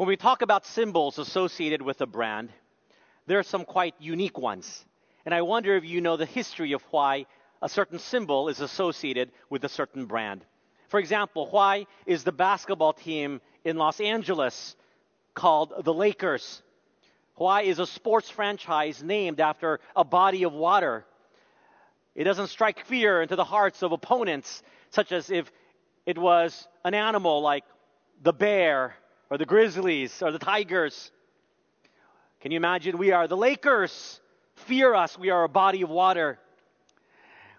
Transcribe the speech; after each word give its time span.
When 0.00 0.08
we 0.08 0.16
talk 0.16 0.40
about 0.40 0.64
symbols 0.64 1.18
associated 1.18 1.82
with 1.82 2.00
a 2.00 2.06
brand, 2.06 2.48
there 3.26 3.38
are 3.38 3.42
some 3.42 3.66
quite 3.66 3.94
unique 3.98 4.38
ones. 4.38 4.86
And 5.26 5.34
I 5.34 5.42
wonder 5.42 5.76
if 5.76 5.84
you 5.84 6.00
know 6.00 6.16
the 6.16 6.24
history 6.24 6.72
of 6.72 6.82
why 6.90 7.26
a 7.60 7.68
certain 7.68 7.98
symbol 7.98 8.48
is 8.48 8.62
associated 8.62 9.30
with 9.50 9.62
a 9.62 9.68
certain 9.68 10.06
brand. 10.06 10.42
For 10.88 10.98
example, 10.98 11.48
why 11.50 11.86
is 12.06 12.24
the 12.24 12.32
basketball 12.32 12.94
team 12.94 13.42
in 13.62 13.76
Los 13.76 14.00
Angeles 14.00 14.74
called 15.34 15.74
the 15.84 15.92
Lakers? 15.92 16.62
Why 17.34 17.60
is 17.60 17.78
a 17.78 17.86
sports 17.86 18.30
franchise 18.30 19.02
named 19.02 19.38
after 19.38 19.80
a 19.94 20.02
body 20.02 20.44
of 20.44 20.54
water? 20.54 21.04
It 22.14 22.24
doesn't 22.24 22.48
strike 22.48 22.86
fear 22.86 23.20
into 23.20 23.36
the 23.36 23.44
hearts 23.44 23.82
of 23.82 23.92
opponents, 23.92 24.62
such 24.88 25.12
as 25.12 25.28
if 25.28 25.52
it 26.06 26.16
was 26.16 26.66
an 26.86 26.94
animal 26.94 27.42
like 27.42 27.64
the 28.22 28.32
bear 28.32 28.94
or 29.30 29.38
the 29.38 29.46
grizzlies 29.46 30.22
or 30.22 30.32
the 30.32 30.38
tigers. 30.38 31.10
Can 32.40 32.52
you 32.52 32.56
imagine? 32.56 32.98
We 32.98 33.12
are 33.12 33.28
the 33.28 33.36
Lakers. 33.36 34.20
Fear 34.54 34.94
us. 34.94 35.18
We 35.18 35.30
are 35.30 35.44
a 35.44 35.48
body 35.48 35.82
of 35.82 35.88
water. 35.88 36.38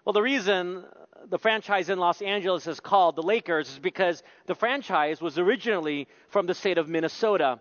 Well, 0.04 0.12
the 0.12 0.22
reason 0.22 0.84
the 1.28 1.38
franchise 1.38 1.88
in 1.88 1.98
Los 1.98 2.20
Angeles 2.20 2.66
is 2.66 2.80
called 2.80 3.16
the 3.16 3.22
Lakers 3.22 3.70
is 3.70 3.78
because 3.78 4.22
the 4.46 4.54
franchise 4.54 5.20
was 5.20 5.38
originally 5.38 6.08
from 6.28 6.46
the 6.46 6.54
state 6.54 6.78
of 6.78 6.88
Minnesota 6.88 7.60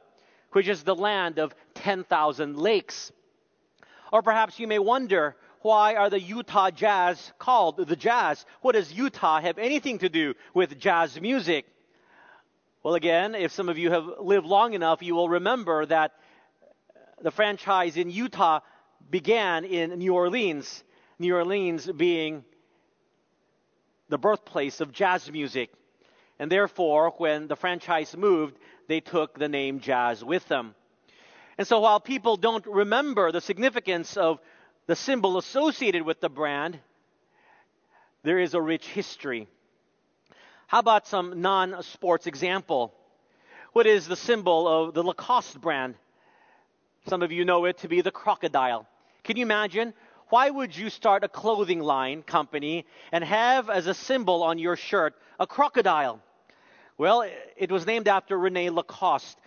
which 0.51 0.67
is 0.67 0.83
the 0.83 0.95
land 0.95 1.39
of 1.39 1.55
10,000 1.75 2.57
lakes. 2.57 3.11
Or 4.11 4.21
perhaps 4.21 4.59
you 4.59 4.67
may 4.67 4.79
wonder, 4.79 5.35
why 5.61 5.95
are 5.95 6.09
the 6.09 6.19
Utah 6.19 6.71
Jazz 6.71 7.31
called 7.39 7.77
the 7.77 7.95
Jazz? 7.95 8.45
What 8.61 8.73
does 8.73 8.91
Utah 8.91 9.39
have 9.39 9.57
anything 9.57 9.99
to 9.99 10.09
do 10.09 10.33
with 10.53 10.79
jazz 10.79 11.19
music? 11.19 11.65
Well, 12.83 12.95
again, 12.95 13.35
if 13.35 13.51
some 13.51 13.69
of 13.69 13.77
you 13.77 13.91
have 13.91 14.07
lived 14.19 14.47
long 14.47 14.73
enough, 14.73 15.03
you 15.03 15.13
will 15.13 15.29
remember 15.29 15.85
that 15.85 16.13
the 17.21 17.29
franchise 17.29 17.95
in 17.95 18.09
Utah 18.09 18.61
began 19.07 19.65
in 19.65 19.99
New 19.99 20.15
Orleans, 20.15 20.83
New 21.19 21.35
Orleans 21.35 21.85
being 21.85 22.43
the 24.09 24.17
birthplace 24.17 24.81
of 24.81 24.91
jazz 24.91 25.31
music. 25.31 25.69
And 26.39 26.51
therefore, 26.51 27.13
when 27.17 27.47
the 27.47 27.55
franchise 27.55 28.17
moved, 28.17 28.57
they 28.87 28.99
took 28.99 29.37
the 29.37 29.47
name 29.47 29.79
jazz 29.79 30.23
with 30.23 30.47
them. 30.47 30.73
And 31.59 31.67
so 31.67 31.81
while 31.81 31.99
people 31.99 32.35
don't 32.35 32.65
remember 32.65 33.31
the 33.31 33.41
significance 33.41 34.17
of 34.17 34.39
the 34.87 34.95
symbol 34.95 35.37
associated 35.37 36.01
with 36.01 36.19
the 36.19 36.29
brand, 36.29 36.79
there 38.23 38.39
is 38.39 38.55
a 38.55 38.61
rich 38.61 38.87
history. 38.87 39.47
How 40.71 40.79
about 40.79 41.05
some 41.05 41.41
non 41.41 41.83
sports 41.83 42.27
example? 42.27 42.93
What 43.73 43.85
is 43.85 44.07
the 44.07 44.15
symbol 44.15 44.69
of 44.69 44.93
the 44.93 45.03
Lacoste 45.03 45.59
brand? 45.59 45.95
Some 47.09 47.21
of 47.21 47.33
you 47.33 47.43
know 47.43 47.65
it 47.65 47.79
to 47.79 47.89
be 47.89 47.99
the 47.99 48.09
crocodile. 48.09 48.87
Can 49.25 49.35
you 49.35 49.43
imagine? 49.43 49.93
Why 50.29 50.49
would 50.49 50.73
you 50.73 50.89
start 50.89 51.25
a 51.25 51.27
clothing 51.27 51.81
line 51.81 52.23
company 52.23 52.85
and 53.11 53.21
have 53.21 53.69
as 53.69 53.87
a 53.87 53.93
symbol 53.93 54.43
on 54.43 54.59
your 54.59 54.77
shirt 54.77 55.13
a 55.41 55.45
crocodile? 55.45 56.21
Well, 56.97 57.29
it 57.57 57.69
was 57.69 57.85
named 57.85 58.07
after 58.07 58.39
Rene 58.39 58.69
Lacoste. 58.69 59.37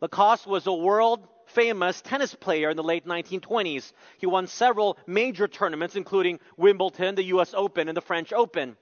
Lacoste 0.00 0.46
was 0.46 0.66
a 0.66 0.72
world 0.72 1.28
famous 1.48 2.00
tennis 2.00 2.34
player 2.34 2.70
in 2.70 2.78
the 2.78 2.82
late 2.82 3.04
1920s. 3.04 3.92
He 4.16 4.24
won 4.24 4.46
several 4.46 4.96
major 5.06 5.48
tournaments, 5.48 5.96
including 5.96 6.40
Wimbledon, 6.56 7.14
the 7.14 7.24
US 7.24 7.52
Open, 7.52 7.88
and 7.88 7.96
the 7.96 8.00
French 8.00 8.32
Open. 8.32 8.78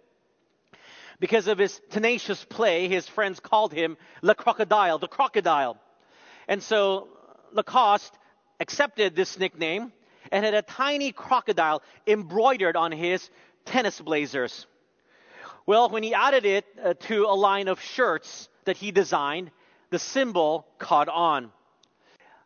Because 1.21 1.47
of 1.47 1.59
his 1.59 1.81
tenacious 1.91 2.45
play, 2.45 2.89
his 2.89 3.07
friends 3.07 3.41
called 3.41 3.73
him 3.73 3.99
Le 4.23 4.35
Crocodile, 4.35 4.99
the 4.99 5.07
crocodile. 5.07 5.77
And 6.49 6.62
so 6.62 7.09
Lacoste 7.53 8.15
accepted 8.59 9.15
this 9.15 9.39
nickname 9.39 9.93
and 10.33 10.45
had 10.45 10.55
a 10.55 10.62
tiny 10.62 11.12
crocodile 11.12 11.83
embroidered 12.07 12.75
on 12.75 12.91
his 12.91 13.31
tennis 13.67 14.00
blazers. 14.00 14.67
Well, 15.67 15.91
when 15.91 16.03
he 16.03 16.15
added 16.15 16.47
it 16.47 16.65
uh, 16.83 16.94
to 17.00 17.27
a 17.27 17.34
line 17.34 17.69
of 17.69 17.81
shirts 17.81 18.49
that 18.65 18.78
he 18.78 18.91
designed, 18.91 19.50
the 19.91 19.99
symbol 19.99 20.67
caught 20.78 21.09
on. 21.09 21.53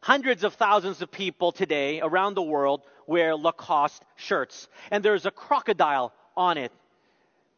Hundreds 0.01 0.45
of 0.45 0.55
thousands 0.55 1.01
of 1.01 1.11
people 1.11 1.53
today 1.53 2.01
around 2.01 2.35
the 2.35 2.43
world 2.43 2.83
wear 3.07 3.37
Lacoste 3.37 4.03
shirts, 4.17 4.69
and 4.91 5.05
there's 5.05 5.27
a 5.27 5.31
crocodile 5.31 6.13
on 6.37 6.59
it. 6.59 6.73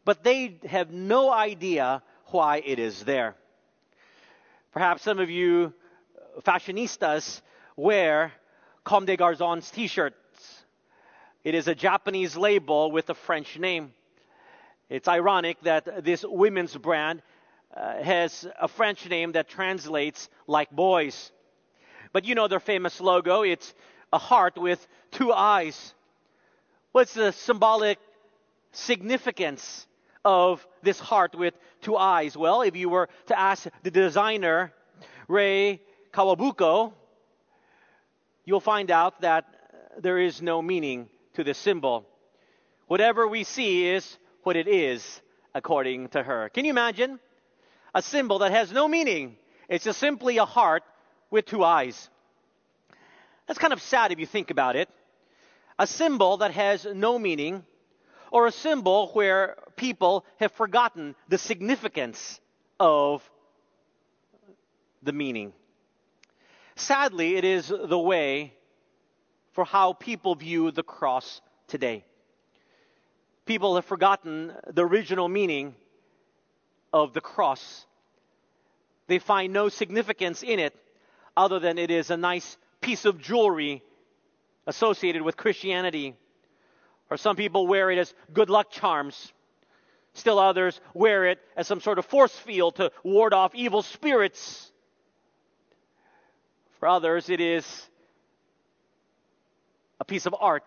But 0.07 0.23
they 0.23 0.57
have 0.67 0.93
no 0.93 1.33
idea 1.33 2.01
why 2.27 2.63
it 2.65 2.79
is 2.79 3.03
there. 3.03 3.35
Perhaps 4.73 5.03
some 5.03 5.19
of 5.19 5.29
you 5.31 5.75
fashionistas 6.43 7.43
wear 7.77 8.33
Comme 8.85 9.05
des 9.05 9.17
Garçons 9.17 9.69
t 9.73 9.89
shirts. 9.89 10.65
It 11.43 11.57
is 11.57 11.67
a 11.67 11.75
Japanese 11.75 12.37
label 12.37 12.93
with 12.93 13.11
a 13.11 13.15
French 13.15 13.59
name. 13.59 13.93
It's 14.89 15.09
ironic 15.09 15.61
that 15.63 16.05
this 16.05 16.25
women's 16.25 16.77
brand 16.77 17.21
uh, 17.77 18.01
has 18.01 18.47
a 18.61 18.69
French 18.69 19.09
name 19.09 19.33
that 19.33 19.49
translates 19.49 20.29
like 20.47 20.71
boys. 20.71 21.33
But 22.13 22.25
you 22.25 22.37
know 22.37 22.47
their 22.47 22.61
famous 22.61 23.01
logo. 23.01 23.43
It's 23.43 23.75
a 24.13 24.19
heart 24.19 24.57
with 24.57 24.87
two 25.11 25.33
eyes. 25.33 25.95
What's 26.93 27.15
the 27.15 27.33
symbolic 27.33 27.99
significance 28.71 29.89
of 30.27 30.67
this 30.83 30.99
heart 30.99 31.37
with 31.37 31.55
two 31.83 31.97
eyes? 31.97 32.37
Well, 32.37 32.63
if 32.63 32.75
you 32.75 32.89
were 32.89 33.09
to 33.27 33.39
ask 33.39 33.69
the 33.85 33.93
designer, 33.93 34.73
Rei 35.29 35.81
Kawabuko, 36.13 36.93
you'll 38.45 38.61
find 38.61 38.91
out 38.91 39.21
that 39.21 39.45
there 39.99 40.19
is 40.19 40.43
no 40.43 40.61
meaning 40.61 41.09
to 41.35 41.45
this 41.45 41.57
symbol. 41.57 42.05
Whatever 42.89 43.29
we 43.29 43.45
see 43.45 43.87
is 43.87 44.19
what 44.43 44.57
it 44.57 44.67
is 44.67 45.23
according 45.55 46.09
to 46.09 46.23
her. 46.25 46.49
Can 46.49 46.65
you 46.65 46.71
imagine? 46.71 47.21
A 47.95 48.03
symbol 48.03 48.41
that 48.41 48.51
has 48.51 48.73
no 48.73 48.89
meaning. 48.89 49.37
It's 49.69 49.85
just 49.85 50.01
simply 50.01 50.39
a 50.39 50.45
heart 50.45 50.83
with 51.31 51.47
two 51.47 51.63
eyes. 51.63 52.11
That's 53.47 53.61
kind 53.61 53.73
of 53.73 53.81
sad 53.81 54.11
if 54.11 54.19
you 54.19 54.27
think 54.27 54.51
about 54.51 54.75
it. 54.75 54.89
A 55.79 55.87
symbol 55.87 56.39
that 56.39 56.51
has 56.51 56.85
no 56.85 57.17
meaning, 57.17 57.65
or 58.33 58.49
a 58.49 58.53
symbol 58.53 59.11
where 59.13 59.57
people 59.77 60.25
have 60.39 60.53
forgotten 60.53 61.15
the 61.29 61.39
significance 61.39 62.41
of 62.81 63.29
the 65.03 65.13
meaning. 65.13 65.53
Sadly, 66.75 67.37
it 67.37 67.45
is 67.45 67.69
the 67.69 67.99
way 67.99 68.53
for 69.53 69.65
how 69.65 69.93
people 69.93 70.35
view 70.35 70.71
the 70.71 70.83
cross 70.83 71.41
today 71.69 72.05
people 73.47 73.77
have 73.77 73.85
forgotten 73.85 74.53
the 74.67 74.85
original 74.85 75.29
meaning 75.29 75.75
of 76.93 77.15
the 77.15 77.21
cross. 77.21 77.87
They 79.07 79.21
find 79.21 79.53
no 79.53 79.69
significance 79.69 80.43
in 80.43 80.59
it 80.59 80.75
other 81.37 81.61
than 81.61 81.79
it 81.79 81.91
is 81.91 82.11
a 82.11 82.17
nice 82.17 82.59
piece 82.81 83.05
of 83.05 83.21
jewelry 83.21 83.83
associated 84.67 85.23
with 85.23 85.37
Christianity. 85.37 86.17
Or 87.09 87.17
some 87.17 87.37
people 87.37 87.69
wear 87.69 87.91
it 87.91 87.99
as 87.99 88.13
good 88.33 88.51
luck 88.51 88.71
charms. 88.71 89.33
Still 90.17 90.39
others 90.39 90.81
wear 90.95 91.27
it 91.27 91.39
as 91.59 91.67
some 91.67 91.79
sort 91.79 91.99
of 91.99 92.07
force 92.07 92.35
field 92.35 92.77
to 92.77 92.91
ward 93.05 93.35
off 93.35 93.55
evil 93.55 93.83
spirits. 93.83 94.73
For 96.81 96.89
others, 96.89 97.29
it 97.29 97.39
is 97.39 97.87
a 100.01 100.07
piece 100.07 100.25
of 100.25 100.35
art. 100.41 100.65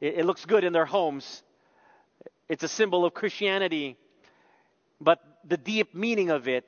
It, 0.00 0.18
it 0.18 0.24
looks 0.26 0.44
good 0.44 0.64
in 0.64 0.72
their 0.72 0.86
homes. 0.86 1.44
It's 2.48 2.64
a 2.64 2.68
symbol 2.68 3.04
of 3.04 3.14
Christianity, 3.14 3.96
but 5.00 5.20
the 5.44 5.56
deep 5.56 5.94
meaning 5.94 6.30
of 6.30 6.48
it 6.48 6.64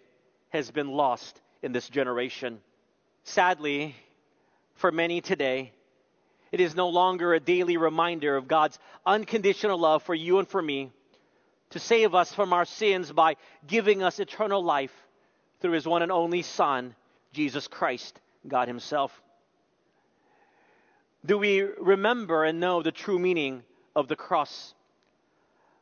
has 0.50 0.70
been 0.70 0.92
lost 0.92 1.40
in 1.60 1.72
this 1.72 1.88
generation. 1.88 2.60
Sadly, 3.24 3.96
for 4.76 4.92
many 4.92 5.20
today, 5.20 5.72
it 6.52 6.60
is 6.60 6.76
no 6.76 6.88
longer 6.88 7.34
a 7.34 7.40
daily 7.40 7.76
reminder 7.76 8.36
of 8.36 8.46
God's 8.46 8.78
unconditional 9.04 9.76
love 9.76 10.04
for 10.04 10.14
you 10.14 10.38
and 10.38 10.46
for 10.46 10.62
me 10.62 10.92
to 11.70 11.78
save 11.78 12.14
us 12.14 12.32
from 12.32 12.52
our 12.52 12.64
sins 12.64 13.12
by 13.12 13.36
giving 13.66 14.02
us 14.02 14.18
eternal 14.18 14.62
life 14.62 14.94
through 15.60 15.72
his 15.72 15.86
one 15.86 16.02
and 16.02 16.12
only 16.12 16.42
Son, 16.42 16.94
Jesus 17.32 17.68
Christ, 17.68 18.18
God 18.46 18.66
Himself. 18.68 19.22
Do 21.24 21.38
we 21.38 21.62
remember 21.62 22.44
and 22.44 22.60
know 22.60 22.82
the 22.82 22.92
true 22.92 23.18
meaning 23.18 23.62
of 23.94 24.08
the 24.08 24.16
cross? 24.16 24.74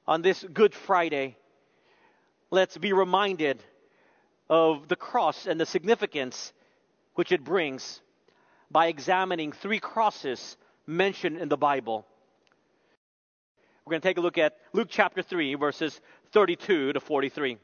on 0.09 0.23
this 0.23 0.43
Good 0.43 0.75
Friday, 0.75 1.37
let's 2.51 2.79
be 2.79 2.95
reminded 2.95 3.63
of 4.49 4.89
the 4.89 4.97
cross 4.97 5.47
and 5.47 5.61
the 5.61 5.67
significance 5.67 6.55
which 7.15 7.31
it 7.31 7.45
brings 7.45 8.01
by 8.71 8.87
examining 8.87 9.53
three 9.53 9.79
crosses 9.79 10.57
mentioned 10.87 11.37
in 11.37 11.51
the 11.51 11.59
Bible. 11.59 12.07
We're 13.89 13.93
going 13.93 14.03
to 14.03 14.09
take 14.09 14.19
a 14.19 14.21
look 14.21 14.37
at 14.37 14.55
Luke 14.75 14.89
chapter 14.91 15.23
3, 15.23 15.55
verses 15.55 15.99
32 16.33 16.93
to 16.93 17.01
43. 17.01 17.57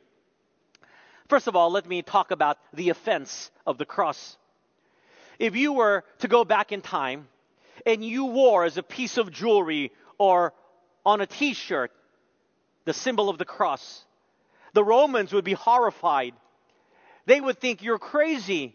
First 1.29 1.49
of 1.49 1.55
all, 1.55 1.71
let 1.71 1.87
me 1.87 2.01
talk 2.01 2.31
about 2.31 2.57
the 2.73 2.89
offense 2.89 3.51
of 3.67 3.77
the 3.77 3.85
cross. 3.85 4.39
If 5.39 5.55
you 5.55 5.75
were 5.75 6.03
to 6.21 6.29
go 6.29 6.43
back 6.47 6.73
in 6.73 6.81
time 6.81 7.29
and 7.85 8.03
you 8.03 8.25
wore 8.25 8.65
as 8.65 8.79
a 8.79 8.83
piece 8.83 9.19
of 9.19 9.33
jewelry 9.33 9.93
or 10.17 10.55
on 11.05 11.21
a 11.21 11.27
t 11.27 11.53
shirt 11.53 11.93
the 12.87 12.95
symbol 12.95 13.29
of 13.29 13.37
the 13.37 13.45
cross, 13.45 14.07
the 14.73 14.83
Romans 14.83 15.31
would 15.35 15.45
be 15.45 15.53
horrified. 15.53 16.33
They 17.27 17.39
would 17.39 17.61
think 17.61 17.83
you're 17.83 17.99
crazy. 17.99 18.75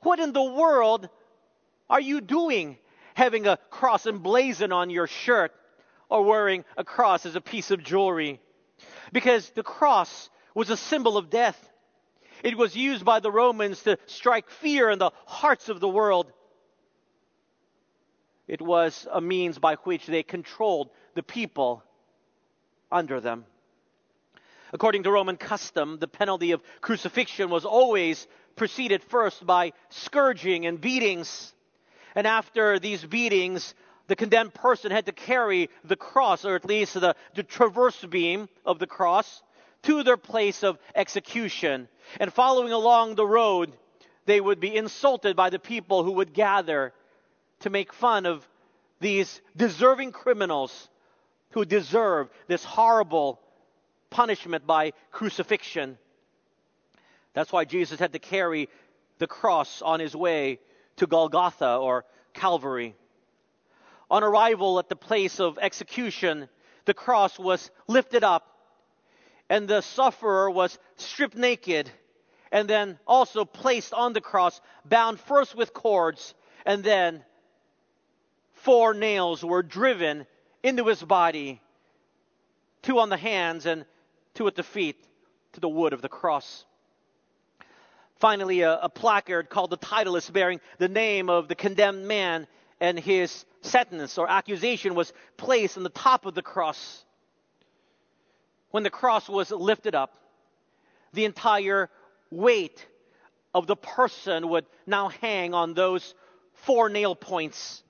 What 0.00 0.18
in 0.18 0.32
the 0.32 0.42
world 0.42 1.10
are 1.90 2.00
you 2.00 2.22
doing 2.22 2.78
having 3.12 3.46
a 3.46 3.58
cross 3.68 4.06
emblazoned 4.06 4.72
on 4.72 4.88
your 4.88 5.06
shirt 5.06 5.52
or 6.10 6.24
wearing 6.24 6.64
a 6.76 6.84
cross 6.84 7.24
as 7.24 7.36
a 7.36 7.40
piece 7.40 7.70
of 7.70 7.82
jewelry? 7.82 8.40
Because 9.12 9.50
the 9.50 9.62
cross 9.62 10.28
was 10.54 10.70
a 10.70 10.76
symbol 10.76 11.16
of 11.16 11.30
death. 11.30 11.68
It 12.42 12.56
was 12.56 12.76
used 12.76 13.04
by 13.04 13.20
the 13.20 13.30
Romans 13.30 13.82
to 13.82 13.98
strike 14.06 14.50
fear 14.50 14.90
in 14.90 14.98
the 14.98 15.12
hearts 15.26 15.68
of 15.68 15.80
the 15.80 15.88
world. 15.88 16.32
It 18.48 18.60
was 18.60 19.06
a 19.10 19.20
means 19.20 19.58
by 19.58 19.76
which 19.76 20.06
they 20.06 20.22
controlled 20.22 20.90
the 21.14 21.22
people 21.22 21.84
under 22.90 23.20
them. 23.20 23.44
According 24.72 25.04
to 25.04 25.12
Roman 25.12 25.36
custom, 25.36 25.98
the 25.98 26.08
penalty 26.08 26.52
of 26.52 26.62
crucifixion 26.80 27.50
was 27.50 27.64
always 27.64 28.26
preceded 28.56 29.02
first 29.04 29.44
by 29.44 29.72
scourging 29.88 30.66
and 30.66 30.80
beatings. 30.80 31.52
And 32.14 32.26
after 32.26 32.78
these 32.78 33.04
beatings, 33.04 33.74
the 34.10 34.16
condemned 34.16 34.52
person 34.52 34.90
had 34.90 35.06
to 35.06 35.12
carry 35.12 35.70
the 35.84 35.94
cross, 35.94 36.44
or 36.44 36.56
at 36.56 36.64
least 36.64 36.94
the, 36.94 37.14
the 37.36 37.44
traverse 37.44 38.04
beam 38.04 38.48
of 38.66 38.80
the 38.80 38.86
cross, 38.88 39.40
to 39.84 40.02
their 40.02 40.16
place 40.16 40.64
of 40.64 40.80
execution. 40.96 41.86
And 42.18 42.32
following 42.32 42.72
along 42.72 43.14
the 43.14 43.24
road, 43.24 43.72
they 44.26 44.40
would 44.40 44.58
be 44.58 44.74
insulted 44.74 45.36
by 45.36 45.50
the 45.50 45.60
people 45.60 46.02
who 46.02 46.10
would 46.10 46.34
gather 46.34 46.92
to 47.60 47.70
make 47.70 47.92
fun 47.92 48.26
of 48.26 48.48
these 48.98 49.40
deserving 49.56 50.10
criminals 50.10 50.88
who 51.50 51.64
deserve 51.64 52.28
this 52.48 52.64
horrible 52.64 53.38
punishment 54.10 54.66
by 54.66 54.92
crucifixion. 55.12 55.98
That's 57.32 57.52
why 57.52 57.64
Jesus 57.64 58.00
had 58.00 58.14
to 58.14 58.18
carry 58.18 58.68
the 59.18 59.28
cross 59.28 59.82
on 59.82 60.00
his 60.00 60.16
way 60.16 60.58
to 60.96 61.06
Golgotha 61.06 61.76
or 61.76 62.04
Calvary. 62.34 62.96
On 64.10 64.24
arrival 64.24 64.78
at 64.78 64.88
the 64.88 64.96
place 64.96 65.38
of 65.38 65.58
execution, 65.58 66.48
the 66.84 66.94
cross 66.94 67.38
was 67.38 67.70
lifted 67.86 68.24
up 68.24 68.50
and 69.48 69.68
the 69.68 69.80
sufferer 69.80 70.50
was 70.50 70.78
stripped 70.96 71.36
naked 71.36 71.90
and 72.50 72.68
then 72.68 72.98
also 73.06 73.44
placed 73.44 73.92
on 73.94 74.12
the 74.12 74.20
cross, 74.20 74.60
bound 74.84 75.20
first 75.20 75.54
with 75.54 75.72
cords, 75.72 76.34
and 76.66 76.82
then 76.82 77.24
four 78.54 78.92
nails 78.92 79.44
were 79.44 79.62
driven 79.62 80.26
into 80.62 80.86
his 80.86 81.02
body, 81.02 81.60
two 82.82 82.98
on 82.98 83.08
the 83.08 83.16
hands 83.16 83.66
and 83.66 83.84
two 84.34 84.48
at 84.48 84.56
the 84.56 84.64
feet, 84.64 84.96
to 85.52 85.60
the 85.60 85.68
wood 85.68 85.92
of 85.92 86.02
the 86.02 86.08
cross. 86.08 86.64
Finally, 88.16 88.62
a, 88.62 88.80
a 88.80 88.88
placard 88.88 89.48
called 89.48 89.70
the 89.70 89.76
Titulus, 89.76 90.28
bearing 90.30 90.60
the 90.78 90.88
name 90.88 91.30
of 91.30 91.46
the 91.48 91.54
condemned 91.54 92.06
man 92.06 92.46
and 92.80 92.98
his 92.98 93.44
sentence 93.62 94.18
or 94.18 94.28
accusation, 94.28 94.94
was 94.94 95.12
placed 95.36 95.76
on 95.76 95.82
the 95.82 95.90
top 95.90 96.26
of 96.26 96.34
the 96.34 96.42
cross. 96.42 97.04
When 98.70 98.82
the 98.82 98.90
cross 98.90 99.28
was 99.28 99.50
lifted 99.50 99.94
up, 99.94 100.14
the 101.12 101.24
entire 101.24 101.90
weight 102.30 102.86
of 103.54 103.66
the 103.66 103.76
person 103.76 104.48
would 104.48 104.66
now 104.86 105.08
hang 105.08 105.54
on 105.54 105.74
those 105.74 106.14
four 106.54 106.88
nail 106.88 107.14
points. 107.14 107.82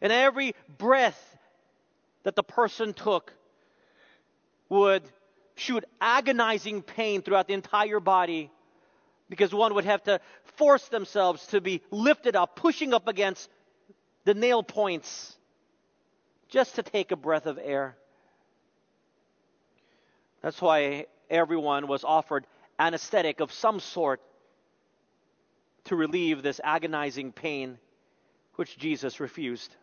And 0.00 0.12
every 0.12 0.54
breath 0.78 1.20
that 2.22 2.36
the 2.36 2.42
person 2.42 2.92
took 2.92 3.32
would 4.68 5.02
shoot 5.54 5.84
agonizing 6.00 6.82
pain 6.82 7.22
throughout 7.22 7.48
the 7.48 7.54
entire 7.54 8.00
body 8.00 8.50
because 9.28 9.54
one 9.54 9.74
would 9.74 9.84
have 9.84 10.02
to 10.04 10.20
force 10.56 10.86
themselves 10.88 11.46
to 11.48 11.60
be 11.60 11.82
lifted 11.90 12.36
up, 12.36 12.56
pushing 12.56 12.94
up 12.94 13.08
against 13.08 13.48
the 14.26 14.34
nail 14.34 14.62
points 14.64 15.36
just 16.48 16.74
to 16.74 16.82
take 16.82 17.12
a 17.12 17.16
breath 17.16 17.46
of 17.46 17.60
air. 17.62 17.96
That's 20.42 20.60
why 20.60 21.06
everyone 21.30 21.86
was 21.86 22.02
offered 22.02 22.44
anesthetic 22.76 23.38
of 23.38 23.52
some 23.52 23.78
sort 23.78 24.20
to 25.84 25.94
relieve 25.94 26.42
this 26.42 26.60
agonizing 26.64 27.30
pain, 27.30 27.78
which 28.56 28.76
Jesus 28.76 29.20
refused. 29.20 29.74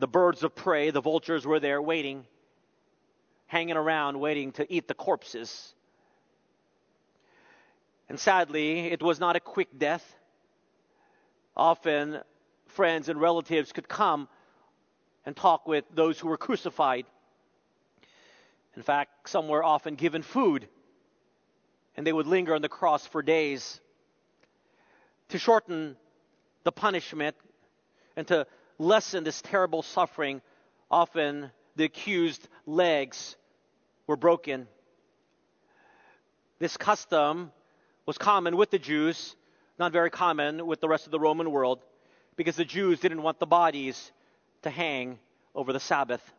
The 0.00 0.08
birds 0.08 0.42
of 0.42 0.56
prey, 0.56 0.90
the 0.90 1.00
vultures, 1.00 1.46
were 1.46 1.60
there 1.60 1.80
waiting, 1.80 2.26
hanging 3.46 3.76
around, 3.76 4.18
waiting 4.18 4.50
to 4.52 4.66
eat 4.72 4.88
the 4.88 4.94
corpses. 4.94 5.72
And 8.08 8.18
sadly, 8.18 8.88
it 8.88 9.04
was 9.04 9.20
not 9.20 9.36
a 9.36 9.40
quick 9.40 9.68
death. 9.78 10.04
Often, 11.56 12.20
friends 12.66 13.08
and 13.08 13.20
relatives 13.20 13.72
could 13.72 13.88
come 13.88 14.28
and 15.24 15.36
talk 15.36 15.66
with 15.66 15.84
those 15.92 16.18
who 16.18 16.28
were 16.28 16.36
crucified 16.36 17.06
in 18.76 18.82
fact, 18.82 19.28
some 19.28 19.48
were 19.48 19.62
often 19.62 19.94
given 19.94 20.22
food, 20.22 20.68
and 21.96 22.06
they 22.06 22.12
would 22.12 22.26
linger 22.26 22.54
on 22.54 22.62
the 22.62 22.68
cross 22.68 23.06
for 23.06 23.22
days. 23.22 23.80
To 25.28 25.38
shorten 25.38 25.96
the 26.64 26.72
punishment 26.72 27.36
and 28.16 28.26
to 28.28 28.46
lessen 28.78 29.24
this 29.24 29.40
terrible 29.40 29.82
suffering, 29.82 30.42
often 30.90 31.52
the 31.76 31.84
accused 31.84 32.48
legs 32.66 33.36
were 34.06 34.16
broken. 34.16 34.66
This 36.58 36.76
custom 36.76 37.52
was 38.06 38.18
common 38.18 38.56
with 38.56 38.70
the 38.70 38.78
Jews, 38.78 39.36
not 39.78 39.92
very 39.92 40.10
common 40.10 40.66
with 40.66 40.80
the 40.80 40.88
rest 40.88 41.06
of 41.06 41.12
the 41.12 41.20
Roman 41.20 41.50
world, 41.50 41.80
because 42.36 42.56
the 42.56 42.64
Jews 42.64 43.00
didn't 43.00 43.22
want 43.22 43.38
the 43.38 43.46
bodies 43.46 44.12
to 44.62 44.70
hang 44.70 45.18
over 45.54 45.72
the 45.72 45.80
Sabbath. 45.80 46.32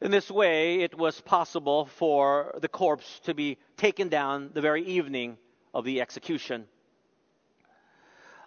In 0.00 0.10
this 0.10 0.30
way, 0.30 0.80
it 0.80 0.96
was 0.96 1.20
possible 1.20 1.84
for 1.84 2.54
the 2.60 2.68
corpse 2.68 3.20
to 3.24 3.34
be 3.34 3.58
taken 3.76 4.08
down 4.08 4.50
the 4.54 4.62
very 4.62 4.82
evening 4.84 5.36
of 5.74 5.84
the 5.84 6.00
execution. 6.00 6.66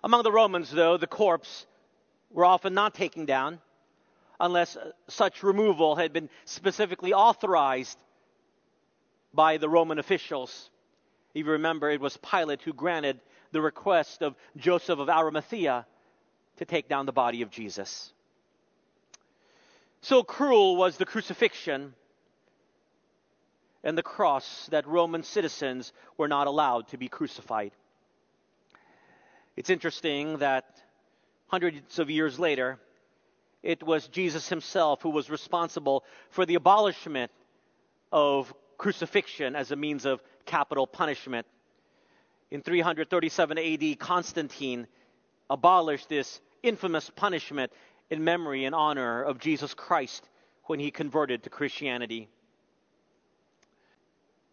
Among 0.04 0.24
the 0.24 0.32
Romans, 0.32 0.72
though, 0.72 0.98
the 0.98 1.08
corpse 1.08 1.66
were 2.32 2.46
often 2.46 2.74
not 2.74 2.96
taken 2.96 3.26
down 3.26 3.60
unless 4.40 4.76
such 5.08 5.44
removal 5.44 5.96
had 5.96 6.12
been 6.12 6.30
specifically 6.46 7.14
authorized 7.14 7.98
by 9.34 9.58
the 9.58 9.70
Roman 9.70 10.00
officials. 10.00 10.70
If 11.34 11.46
you 11.46 11.52
remember, 11.52 11.90
it 11.90 12.02
was 12.02 12.18
Pilate 12.18 12.62
who 12.62 12.74
granted 12.74 13.20
the 13.52 13.62
request 13.62 14.22
of 14.22 14.36
Joseph 14.56 15.00
of 15.00 15.10
Arimathea 15.10 15.86
to 16.58 16.66
take 16.66 16.88
down 16.88 17.06
the 17.06 17.12
body 17.12 17.42
of 17.42 17.50
Jesus. 17.50 18.13
So 20.02 20.22
cruel 20.24 20.75
was 20.75 20.98
the 20.98 21.06
crucifixion 21.06 21.94
and 23.84 23.98
the 23.98 24.04
cross 24.04 24.68
that 24.72 24.88
Roman 24.88 25.24
citizens 25.24 25.92
were 26.18 26.28
not 26.28 26.48
allowed 26.48 26.90
to 26.90 26.98
be 26.98 27.08
crucified. 27.08 27.72
It's 29.56 29.70
interesting 29.70 30.38
that 30.38 30.66
hundreds 31.48 32.00
of 32.00 32.10
years 32.10 32.40
later, 32.40 32.80
it 33.62 33.84
was 33.84 34.08
Jesus 34.08 34.50
himself 34.50 35.02
who 35.02 35.10
was 35.10 35.30
responsible 35.30 36.04
for 36.30 36.46
the 36.46 36.56
abolishment 36.56 37.32
of 38.12 38.54
crucifixion 38.78 39.56
as 39.56 39.72
a 39.72 39.75
means 39.75 40.06
of 40.06 40.22
capital 40.46 40.88
punishment. 40.88 41.48
In 42.52 42.62
337 42.62 43.58
AD, 43.58 44.00
Constantine 44.00 44.88
abolished 45.50 46.10
this 46.10 46.40
infamous 46.62 47.10
punishment 47.10 47.72
in 48.10 48.24
memory 48.24 48.66
and 48.66 48.76
honor 48.76 49.24
of 49.24 49.40
Jesus 49.40 49.74
Christ 49.74 50.28
when 50.66 50.80
he 50.80 50.92
converted 50.92 51.44
to 51.44 51.50
Christianity. 51.50 52.30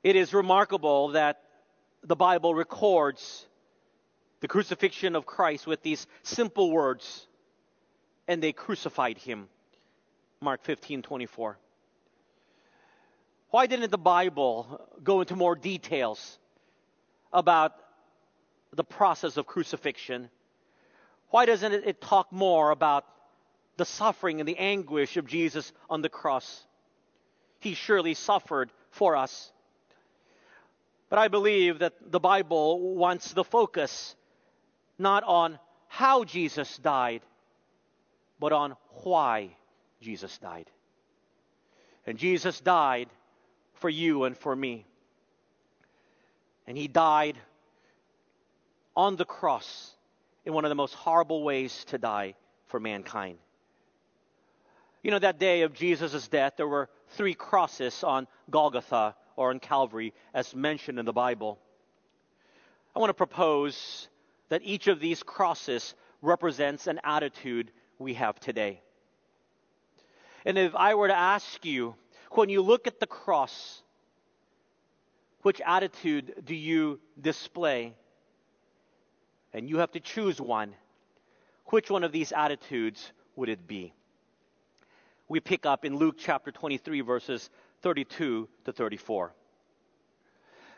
It 0.02 0.16
is 0.16 0.32
remarkable 0.32 1.08
that 1.08 1.42
the 2.02 2.16
Bible 2.16 2.54
records 2.54 3.46
the 4.40 4.48
crucifixion 4.48 5.14
of 5.14 5.26
Christ 5.26 5.66
with 5.66 5.82
these 5.82 6.06
simple 6.22 6.70
words, 6.70 7.26
and 8.26 8.42
they 8.42 8.52
crucified 8.52 9.18
him. 9.18 9.48
Mark 10.40 10.62
15 10.62 11.02
24. 11.02 11.58
Why 13.50 13.66
didn't 13.66 13.90
the 13.90 13.98
Bible 13.98 14.80
go 15.02 15.20
into 15.20 15.36
more 15.36 15.56
details 15.56 16.38
about 17.32 17.72
the 18.72 18.84
process 18.84 19.36
of 19.36 19.46
crucifixion? 19.46 20.30
Why 21.30 21.46
doesn't 21.46 21.72
it 21.72 22.00
talk 22.00 22.32
more 22.32 22.70
about 22.70 23.04
the 23.80 23.86
suffering 23.86 24.40
and 24.40 24.46
the 24.46 24.58
anguish 24.58 25.16
of 25.16 25.26
Jesus 25.26 25.72
on 25.88 26.02
the 26.02 26.10
cross. 26.10 26.66
He 27.60 27.72
surely 27.72 28.12
suffered 28.12 28.70
for 28.90 29.16
us. 29.16 29.50
But 31.08 31.18
I 31.18 31.28
believe 31.28 31.78
that 31.78 31.94
the 32.12 32.20
Bible 32.20 32.94
wants 32.94 33.32
the 33.32 33.42
focus 33.42 34.14
not 34.98 35.24
on 35.24 35.58
how 35.88 36.24
Jesus 36.24 36.76
died, 36.76 37.22
but 38.38 38.52
on 38.52 38.76
why 39.02 39.56
Jesus 40.02 40.36
died. 40.36 40.68
And 42.06 42.18
Jesus 42.18 42.60
died 42.60 43.08
for 43.80 43.88
you 43.88 44.24
and 44.24 44.36
for 44.36 44.54
me. 44.54 44.86
And 46.66 46.78
he 46.78 46.88
died 46.88 47.36
on 48.96 49.16
the 49.16 49.24
cross 49.24 49.94
in 50.44 50.52
one 50.52 50.64
of 50.64 50.68
the 50.68 50.74
most 50.74 50.94
horrible 50.94 51.42
ways 51.42 51.84
to 51.86 51.98
die 51.98 52.34
for 52.66 52.78
mankind. 52.78 53.38
You 55.02 55.10
know, 55.10 55.18
that 55.18 55.38
day 55.38 55.62
of 55.62 55.72
Jesus' 55.72 56.28
death, 56.28 56.54
there 56.56 56.68
were 56.68 56.88
three 57.10 57.34
crosses 57.34 58.04
on 58.04 58.26
Golgotha 58.50 59.16
or 59.36 59.50
on 59.50 59.58
Calvary, 59.58 60.12
as 60.34 60.54
mentioned 60.54 60.98
in 60.98 61.06
the 61.06 61.12
Bible. 61.12 61.58
I 62.94 62.98
want 62.98 63.10
to 63.10 63.14
propose 63.14 64.08
that 64.50 64.62
each 64.64 64.88
of 64.88 65.00
these 65.00 65.22
crosses 65.22 65.94
represents 66.20 66.86
an 66.86 67.00
attitude 67.02 67.70
we 67.98 68.14
have 68.14 68.38
today. 68.38 68.82
And 70.44 70.58
if 70.58 70.74
I 70.74 70.94
were 70.94 71.08
to 71.08 71.16
ask 71.16 71.64
you, 71.64 71.94
when 72.30 72.48
you 72.48 72.62
look 72.62 72.86
at 72.86 73.00
the 73.00 73.06
cross, 73.06 73.82
which 75.42 75.60
attitude 75.64 76.34
do 76.44 76.54
you 76.54 77.00
display? 77.20 77.94
And 79.52 79.68
you 79.68 79.78
have 79.78 79.92
to 79.92 80.00
choose 80.00 80.40
one. 80.40 80.74
Which 81.66 81.90
one 81.90 82.04
of 82.04 82.12
these 82.12 82.32
attitudes 82.32 83.12
would 83.36 83.48
it 83.48 83.66
be? 83.66 83.92
We 85.28 85.40
pick 85.40 85.66
up 85.66 85.84
in 85.84 85.96
Luke 85.96 86.16
chapter 86.18 86.50
23, 86.50 87.00
verses 87.00 87.50
32 87.82 88.48
to 88.64 88.72
34. 88.72 89.32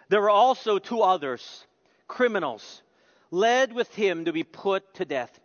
There 0.09 0.21
were 0.21 0.31
also 0.31 0.79
two 0.79 1.01
others, 1.01 1.67
criminals, 2.07 2.83
led 3.31 3.73
with 3.73 3.95
him 3.95 4.27
to 4.27 4.33
be 4.33 4.43
put 4.43 4.95
to 4.95 5.05
death. 5.05 5.39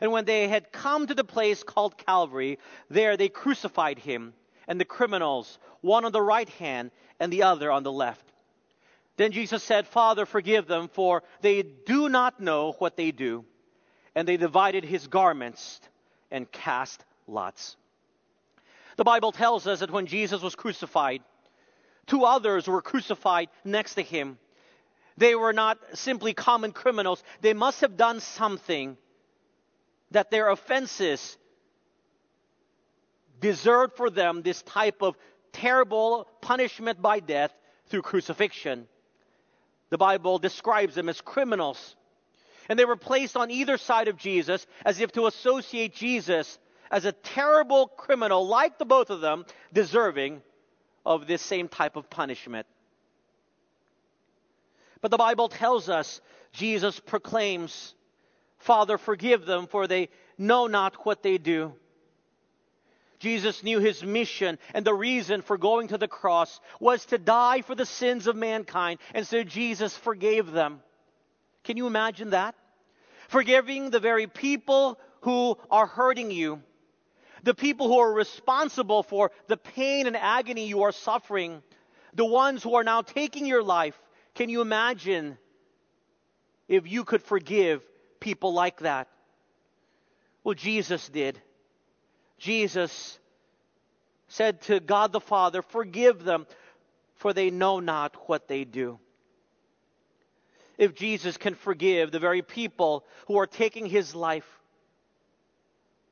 And 0.00 0.12
when 0.12 0.24
they 0.24 0.48
had 0.48 0.72
come 0.72 1.06
to 1.06 1.14
the 1.14 1.24
place 1.24 1.62
called 1.62 1.98
Calvary, 1.98 2.58
there 2.88 3.16
they 3.16 3.28
crucified 3.28 3.98
him 3.98 4.32
and 4.68 4.80
the 4.80 4.84
criminals, 4.84 5.58
one 5.80 6.04
on 6.04 6.12
the 6.12 6.22
right 6.22 6.48
hand 6.48 6.90
and 7.20 7.32
the 7.32 7.42
other 7.42 7.70
on 7.70 7.82
the 7.82 7.92
left. 7.92 8.24
Then 9.16 9.32
Jesus 9.32 9.62
said, 9.62 9.86
Father, 9.86 10.26
forgive 10.26 10.66
them, 10.66 10.88
for 10.88 11.22
they 11.40 11.62
do 11.62 12.08
not 12.08 12.40
know 12.40 12.72
what 12.78 12.96
they 12.96 13.10
do. 13.10 13.44
And 14.14 14.26
they 14.26 14.36
divided 14.36 14.84
his 14.84 15.06
garments 15.06 15.80
and 16.30 16.50
cast 16.50 17.04
lots. 17.26 17.76
The 18.96 19.04
Bible 19.04 19.32
tells 19.32 19.66
us 19.66 19.80
that 19.80 19.90
when 19.90 20.06
Jesus 20.06 20.42
was 20.42 20.54
crucified, 20.54 21.22
two 22.06 22.24
others 22.24 22.68
were 22.68 22.82
crucified 22.82 23.48
next 23.64 23.94
to 23.94 24.02
him. 24.02 24.38
They 25.16 25.34
were 25.34 25.52
not 25.52 25.78
simply 25.94 26.34
common 26.34 26.72
criminals. 26.72 27.22
They 27.40 27.52
must 27.52 27.82
have 27.82 27.96
done 27.96 28.20
something 28.20 28.96
that 30.10 30.30
their 30.30 30.48
offenses 30.48 31.36
deserved 33.42 33.94
for 33.96 34.08
them 34.08 34.40
this 34.40 34.62
type 34.62 35.02
of 35.02 35.16
terrible 35.52 36.26
punishment 36.40 37.02
by 37.02 37.20
death 37.20 37.52
through 37.88 38.00
crucifixion. 38.00 38.86
The 39.90 39.98
Bible 39.98 40.38
describes 40.38 40.94
them 40.94 41.10
as 41.10 41.20
criminals. 41.20 41.96
And 42.70 42.78
they 42.78 42.86
were 42.86 42.96
placed 42.96 43.36
on 43.36 43.50
either 43.50 43.76
side 43.76 44.08
of 44.08 44.16
Jesus 44.16 44.66
as 44.86 45.00
if 45.00 45.12
to 45.12 45.26
associate 45.26 45.92
Jesus 45.92 46.58
as 46.90 47.04
a 47.04 47.12
terrible 47.12 47.88
criminal, 47.88 48.46
like 48.46 48.78
the 48.78 48.86
both 48.86 49.10
of 49.10 49.20
them, 49.20 49.44
deserving 49.72 50.40
of 51.04 51.26
this 51.26 51.42
same 51.42 51.68
type 51.68 51.96
of 51.96 52.08
punishment. 52.08 52.66
But 55.00 55.10
the 55.10 55.18
Bible 55.18 55.48
tells 55.48 55.88
us 55.88 56.20
Jesus 56.52 57.00
proclaims, 57.00 57.94
Father, 58.58 58.96
forgive 58.96 59.44
them, 59.44 59.66
for 59.66 59.86
they 59.86 60.08
know 60.38 60.68
not 60.68 61.04
what 61.04 61.22
they 61.22 61.38
do. 61.38 61.74
Jesus 63.22 63.62
knew 63.62 63.78
his 63.78 64.02
mission 64.02 64.58
and 64.74 64.84
the 64.84 64.92
reason 64.92 65.42
for 65.42 65.56
going 65.56 65.88
to 65.88 65.98
the 65.98 66.08
cross 66.08 66.60
was 66.80 67.06
to 67.06 67.18
die 67.18 67.62
for 67.62 67.76
the 67.76 67.86
sins 67.86 68.26
of 68.26 68.34
mankind. 68.34 68.98
And 69.14 69.24
so 69.24 69.44
Jesus 69.44 69.96
forgave 69.96 70.50
them. 70.50 70.80
Can 71.62 71.76
you 71.76 71.86
imagine 71.86 72.30
that? 72.30 72.56
Forgiving 73.28 73.90
the 73.90 74.00
very 74.00 74.26
people 74.26 74.98
who 75.20 75.56
are 75.70 75.86
hurting 75.86 76.32
you, 76.32 76.62
the 77.44 77.54
people 77.54 77.86
who 77.86 78.00
are 78.00 78.12
responsible 78.12 79.04
for 79.04 79.30
the 79.46 79.56
pain 79.56 80.08
and 80.08 80.16
agony 80.16 80.66
you 80.66 80.82
are 80.82 80.92
suffering, 80.92 81.62
the 82.14 82.26
ones 82.26 82.60
who 82.64 82.74
are 82.74 82.84
now 82.84 83.02
taking 83.02 83.46
your 83.46 83.62
life. 83.62 83.96
Can 84.34 84.48
you 84.48 84.62
imagine 84.62 85.38
if 86.66 86.90
you 86.90 87.04
could 87.04 87.22
forgive 87.22 87.84
people 88.18 88.52
like 88.52 88.80
that? 88.80 89.06
Well, 90.42 90.56
Jesus 90.56 91.08
did. 91.08 91.40
Jesus 92.42 93.20
said 94.26 94.62
to 94.62 94.80
God 94.80 95.12
the 95.12 95.20
Father, 95.20 95.62
Forgive 95.62 96.24
them, 96.24 96.44
for 97.14 97.32
they 97.32 97.50
know 97.50 97.78
not 97.78 98.28
what 98.28 98.48
they 98.48 98.64
do. 98.64 98.98
If 100.76 100.96
Jesus 100.96 101.36
can 101.36 101.54
forgive 101.54 102.10
the 102.10 102.18
very 102.18 102.42
people 102.42 103.04
who 103.28 103.38
are 103.38 103.46
taking 103.46 103.86
his 103.86 104.16
life, 104.16 104.58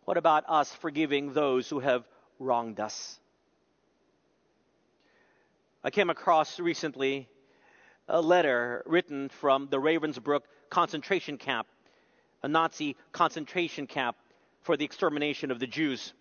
what 0.04 0.16
about 0.16 0.44
us 0.46 0.72
forgiving 0.72 1.32
those 1.32 1.68
who 1.68 1.80
have 1.80 2.06
wronged 2.38 2.78
us? 2.78 3.18
I 5.82 5.90
came 5.90 6.10
across 6.10 6.60
recently 6.60 7.28
a 8.06 8.20
letter 8.20 8.84
written 8.86 9.30
from 9.30 9.66
the 9.68 9.78
Ravensbrück 9.78 10.42
concentration 10.68 11.38
camp, 11.38 11.66
a 12.44 12.48
Nazi 12.48 12.96
concentration 13.10 13.88
camp 13.88 14.16
for 14.62 14.76
the 14.76 14.84
extermination 14.84 15.50
of 15.50 15.58
the 15.58 15.66
Jews. 15.66 16.12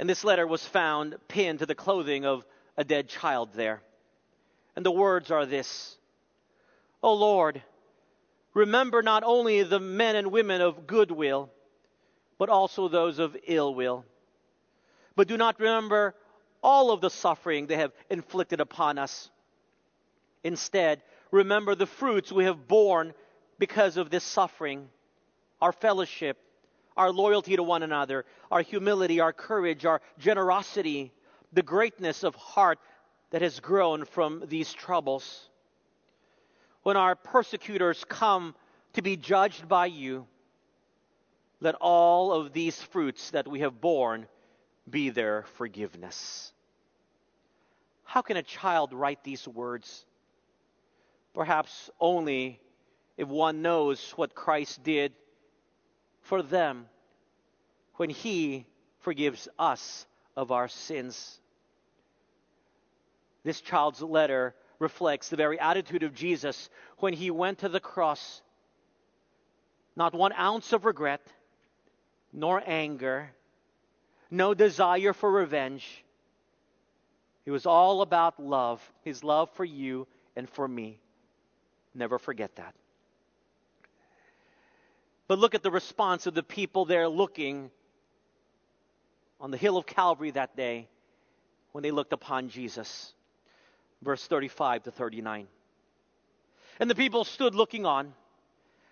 And 0.00 0.08
this 0.08 0.24
letter 0.24 0.46
was 0.46 0.64
found 0.64 1.16
pinned 1.28 1.58
to 1.58 1.66
the 1.66 1.74
clothing 1.74 2.24
of 2.24 2.46
a 2.74 2.84
dead 2.84 3.06
child 3.06 3.50
there. 3.52 3.82
And 4.74 4.84
the 4.84 4.90
words 4.90 5.30
are 5.30 5.44
this 5.44 5.98
O 7.02 7.12
Lord, 7.12 7.62
remember 8.54 9.02
not 9.02 9.24
only 9.24 9.62
the 9.62 9.78
men 9.78 10.16
and 10.16 10.32
women 10.32 10.62
of 10.62 10.86
goodwill, 10.86 11.50
but 12.38 12.48
also 12.48 12.88
those 12.88 13.18
of 13.18 13.36
ill 13.46 13.74
will. 13.74 14.06
But 15.16 15.28
do 15.28 15.36
not 15.36 15.60
remember 15.60 16.14
all 16.62 16.92
of 16.92 17.02
the 17.02 17.10
suffering 17.10 17.66
they 17.66 17.76
have 17.76 17.92
inflicted 18.08 18.62
upon 18.62 18.96
us. 18.96 19.28
Instead, 20.42 21.02
remember 21.30 21.74
the 21.74 21.84
fruits 21.84 22.32
we 22.32 22.44
have 22.44 22.66
borne 22.66 23.12
because 23.58 23.98
of 23.98 24.08
this 24.08 24.24
suffering, 24.24 24.88
our 25.60 25.72
fellowship, 25.72 26.38
our 27.00 27.10
loyalty 27.10 27.56
to 27.56 27.62
one 27.62 27.82
another, 27.82 28.26
our 28.50 28.60
humility, 28.60 29.20
our 29.20 29.32
courage, 29.32 29.86
our 29.86 30.02
generosity, 30.18 31.10
the 31.50 31.62
greatness 31.62 32.22
of 32.24 32.34
heart 32.34 32.78
that 33.30 33.40
has 33.40 33.58
grown 33.58 34.04
from 34.04 34.44
these 34.48 34.70
troubles. 34.74 35.48
When 36.82 36.98
our 36.98 37.14
persecutors 37.14 38.04
come 38.04 38.54
to 38.92 39.00
be 39.00 39.16
judged 39.16 39.66
by 39.66 39.86
you, 39.86 40.26
let 41.62 41.74
all 41.76 42.34
of 42.34 42.52
these 42.52 42.82
fruits 42.82 43.30
that 43.30 43.48
we 43.48 43.60
have 43.60 43.80
borne 43.80 44.26
be 44.90 45.08
their 45.08 45.46
forgiveness. 45.54 46.52
How 48.04 48.20
can 48.20 48.36
a 48.36 48.42
child 48.42 48.92
write 48.92 49.24
these 49.24 49.48
words? 49.48 50.04
Perhaps 51.32 51.88
only 51.98 52.60
if 53.16 53.26
one 53.26 53.62
knows 53.62 54.10
what 54.16 54.34
Christ 54.34 54.82
did 54.82 55.14
for 56.22 56.42
them 56.42 56.86
when 57.96 58.10
He 58.10 58.66
forgives 59.00 59.48
us 59.58 60.06
of 60.36 60.52
our 60.52 60.68
sins. 60.68 61.40
This 63.42 63.60
child's 63.60 64.02
letter 64.02 64.54
reflects 64.78 65.28
the 65.28 65.36
very 65.36 65.60
attitude 65.60 66.02
of 66.02 66.14
Jesus 66.14 66.68
when 66.98 67.12
he 67.12 67.30
went 67.30 67.58
to 67.58 67.68
the 67.68 67.80
cross. 67.80 68.42
Not 69.96 70.14
one 70.14 70.32
ounce 70.32 70.72
of 70.72 70.84
regret, 70.84 71.20
nor 72.32 72.62
anger, 72.64 73.30
no 74.30 74.54
desire 74.54 75.12
for 75.12 75.30
revenge. 75.30 76.04
It 77.44 77.50
was 77.50 77.66
all 77.66 78.02
about 78.02 78.42
love, 78.42 78.80
his 79.02 79.24
love 79.24 79.50
for 79.54 79.64
you 79.64 80.06
and 80.36 80.48
for 80.48 80.66
me. 80.66 81.00
Never 81.94 82.18
forget 82.18 82.56
that. 82.56 82.74
But 85.30 85.38
look 85.38 85.54
at 85.54 85.62
the 85.62 85.70
response 85.70 86.26
of 86.26 86.34
the 86.34 86.42
people 86.42 86.86
there 86.86 87.08
looking 87.08 87.70
on 89.40 89.52
the 89.52 89.56
hill 89.56 89.76
of 89.76 89.86
Calvary 89.86 90.32
that 90.32 90.56
day 90.56 90.88
when 91.70 91.82
they 91.82 91.92
looked 91.92 92.12
upon 92.12 92.48
Jesus. 92.48 93.14
Verse 94.02 94.26
35 94.26 94.82
to 94.82 94.90
39. 94.90 95.46
And 96.80 96.90
the 96.90 96.96
people 96.96 97.22
stood 97.22 97.54
looking 97.54 97.86
on, 97.86 98.12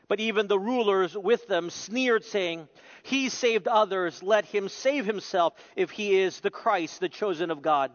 but 0.06 0.20
even 0.20 0.46
the 0.46 0.60
rulers 0.60 1.18
with 1.18 1.48
them 1.48 1.70
sneered, 1.70 2.24
saying, 2.24 2.68
He 3.02 3.30
saved 3.30 3.66
others, 3.66 4.22
let 4.22 4.44
him 4.44 4.68
save 4.68 5.06
himself 5.06 5.54
if 5.74 5.90
he 5.90 6.20
is 6.20 6.38
the 6.38 6.52
Christ, 6.52 7.00
the 7.00 7.08
chosen 7.08 7.50
of 7.50 7.62
God. 7.62 7.90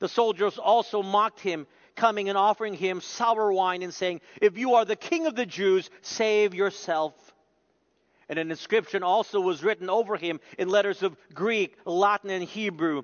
The 0.00 0.08
soldiers 0.08 0.58
also 0.58 1.00
mocked 1.00 1.38
him, 1.38 1.68
coming 1.94 2.28
and 2.28 2.36
offering 2.36 2.74
him 2.74 3.00
sour 3.00 3.52
wine 3.52 3.82
and 3.82 3.94
saying, 3.94 4.20
If 4.42 4.58
you 4.58 4.74
are 4.74 4.84
the 4.84 4.96
king 4.96 5.28
of 5.28 5.36
the 5.36 5.46
Jews, 5.46 5.88
save 6.02 6.52
yourself. 6.52 7.14
And 8.28 8.38
an 8.38 8.50
inscription 8.50 9.02
also 9.02 9.40
was 9.40 9.62
written 9.62 9.88
over 9.88 10.16
him 10.16 10.40
in 10.58 10.68
letters 10.68 11.02
of 11.02 11.16
Greek, 11.32 11.76
Latin, 11.84 12.30
and 12.30 12.44
Hebrew. 12.44 13.02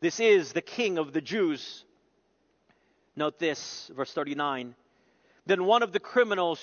This 0.00 0.18
is 0.18 0.52
the 0.52 0.62
king 0.62 0.98
of 0.98 1.12
the 1.12 1.20
Jews. 1.20 1.84
Note 3.14 3.38
this, 3.38 3.90
verse 3.94 4.12
39. 4.12 4.74
Then 5.46 5.64
one 5.64 5.82
of 5.82 5.92
the 5.92 6.00
criminals 6.00 6.60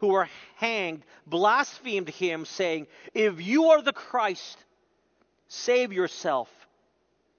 who 0.00 0.08
were 0.08 0.28
hanged 0.56 1.02
blasphemed 1.26 2.08
him, 2.08 2.44
saying, 2.44 2.86
If 3.12 3.40
you 3.40 3.66
are 3.70 3.82
the 3.82 3.92
Christ, 3.92 4.58
save 5.48 5.92
yourself 5.92 6.48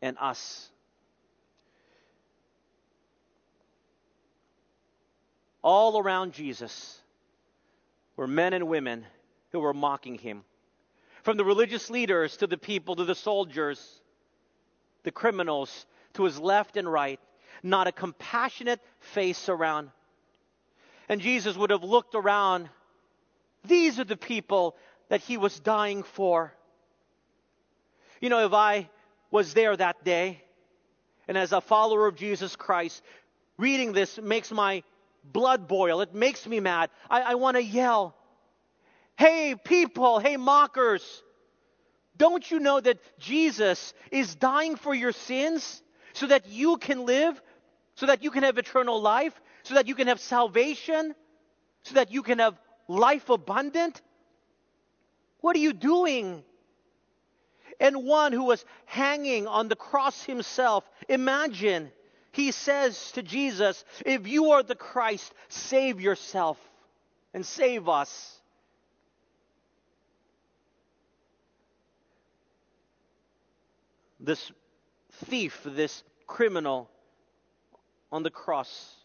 and 0.02 0.18
us. 0.20 0.70
All 5.62 6.00
around 6.00 6.34
Jesus 6.34 7.00
were 8.16 8.28
men 8.28 8.54
and 8.54 8.68
women 8.68 9.06
who 9.52 9.60
were 9.60 9.74
mocking 9.74 10.16
him. 10.16 10.44
From 11.24 11.38
the 11.38 11.46
religious 11.46 11.90
leaders 11.90 12.38
to 12.38 12.48
the 12.48 12.58
people 12.58 12.96
to 12.96 13.06
the 13.06 13.16
soldiers, 13.16 14.02
the 15.04 15.12
criminals 15.12 15.86
to 16.14 16.24
his 16.24 16.40
left 16.40 16.78
and 16.78 16.92
right, 16.92 17.20
not 17.64 17.88
a 17.88 17.92
compassionate 17.92 18.80
face 19.00 19.50
around. 19.50 19.90
And 21.08 21.22
Jesus 21.22 21.58
would 21.58 21.72
have 21.72 21.84
looked 21.84 22.16
around. 22.16 22.70
These 23.66 24.00
are 24.00 24.06
the 24.06 24.18
people 24.18 24.76
that 25.10 25.22
he 25.22 25.38
was 25.38 25.60
dying 25.60 26.04
for. 26.04 26.54
You 28.22 28.30
know, 28.30 28.46
if 28.46 28.54
I 28.54 28.90
was 29.32 29.54
there 29.54 29.76
that 29.76 30.04
day, 30.04 30.42
and 31.28 31.38
as 31.38 31.52
a 31.52 31.62
follower 31.62 32.08
of 32.08 32.16
Jesus 32.16 32.56
Christ, 32.56 33.04
reading 33.58 33.94
this 33.94 34.20
makes 34.20 34.52
my 34.52 34.84
blood 35.24 35.68
boil. 35.68 36.02
It 36.02 36.14
makes 36.14 36.48
me 36.48 36.60
mad. 36.60 36.90
I, 37.10 37.22
I 37.22 37.36
want 37.36 37.58
to 37.58 37.64
yell, 37.64 38.16
Hey, 39.20 39.54
people, 39.54 40.20
hey, 40.20 40.38
mockers, 40.38 41.24
don't 42.16 42.50
you 42.50 42.58
know 42.58 42.80
that 42.80 43.00
Jesus 43.20 43.94
is 44.12 44.34
dying 44.34 44.78
for 44.78 44.96
your 44.96 45.12
sins 45.12 45.84
so 46.14 46.28
that 46.28 46.48
you 46.48 46.78
can 46.78 47.06
live, 47.06 47.42
so 47.96 48.06
that 48.06 48.24
you 48.24 48.32
can 48.32 48.44
have 48.44 48.58
eternal 48.58 49.02
life, 49.02 49.38
so 49.64 49.74
that 49.74 49.90
you 49.90 49.96
can 49.96 50.08
have 50.08 50.22
salvation, 50.22 51.14
so 51.84 51.96
that 51.96 52.14
you 52.14 52.24
can 52.24 52.40
have 52.40 52.58
life 52.88 53.30
abundant? 53.30 54.02
What 55.42 55.54
are 55.58 55.60
you 55.60 55.74
doing? 55.74 56.42
And 57.78 58.06
one 58.06 58.32
who 58.32 58.46
was 58.46 58.64
hanging 58.86 59.48
on 59.48 59.68
the 59.68 59.76
cross 59.76 60.24
himself, 60.24 60.90
imagine 61.10 61.92
he 62.32 62.54
says 62.54 63.12
to 63.12 63.22
Jesus, 63.22 63.84
If 64.06 64.30
you 64.30 64.52
are 64.52 64.64
the 64.64 64.76
Christ, 64.76 65.34
save 65.50 66.00
yourself 66.00 66.58
and 67.34 67.46
save 67.46 67.90
us. 67.90 68.39
This 74.20 74.52
thief, 75.26 75.62
this 75.66 76.04
criminal 76.28 76.90
on 78.12 78.24
the 78.24 78.30
cross 78.30 78.96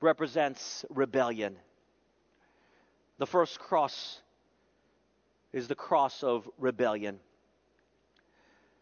represents 0.00 0.84
rebellion. 0.90 1.56
The 3.18 3.26
first 3.26 3.58
cross 3.58 4.20
is 5.52 5.68
the 5.68 5.74
cross 5.74 6.22
of 6.22 6.48
rebellion. 6.58 7.20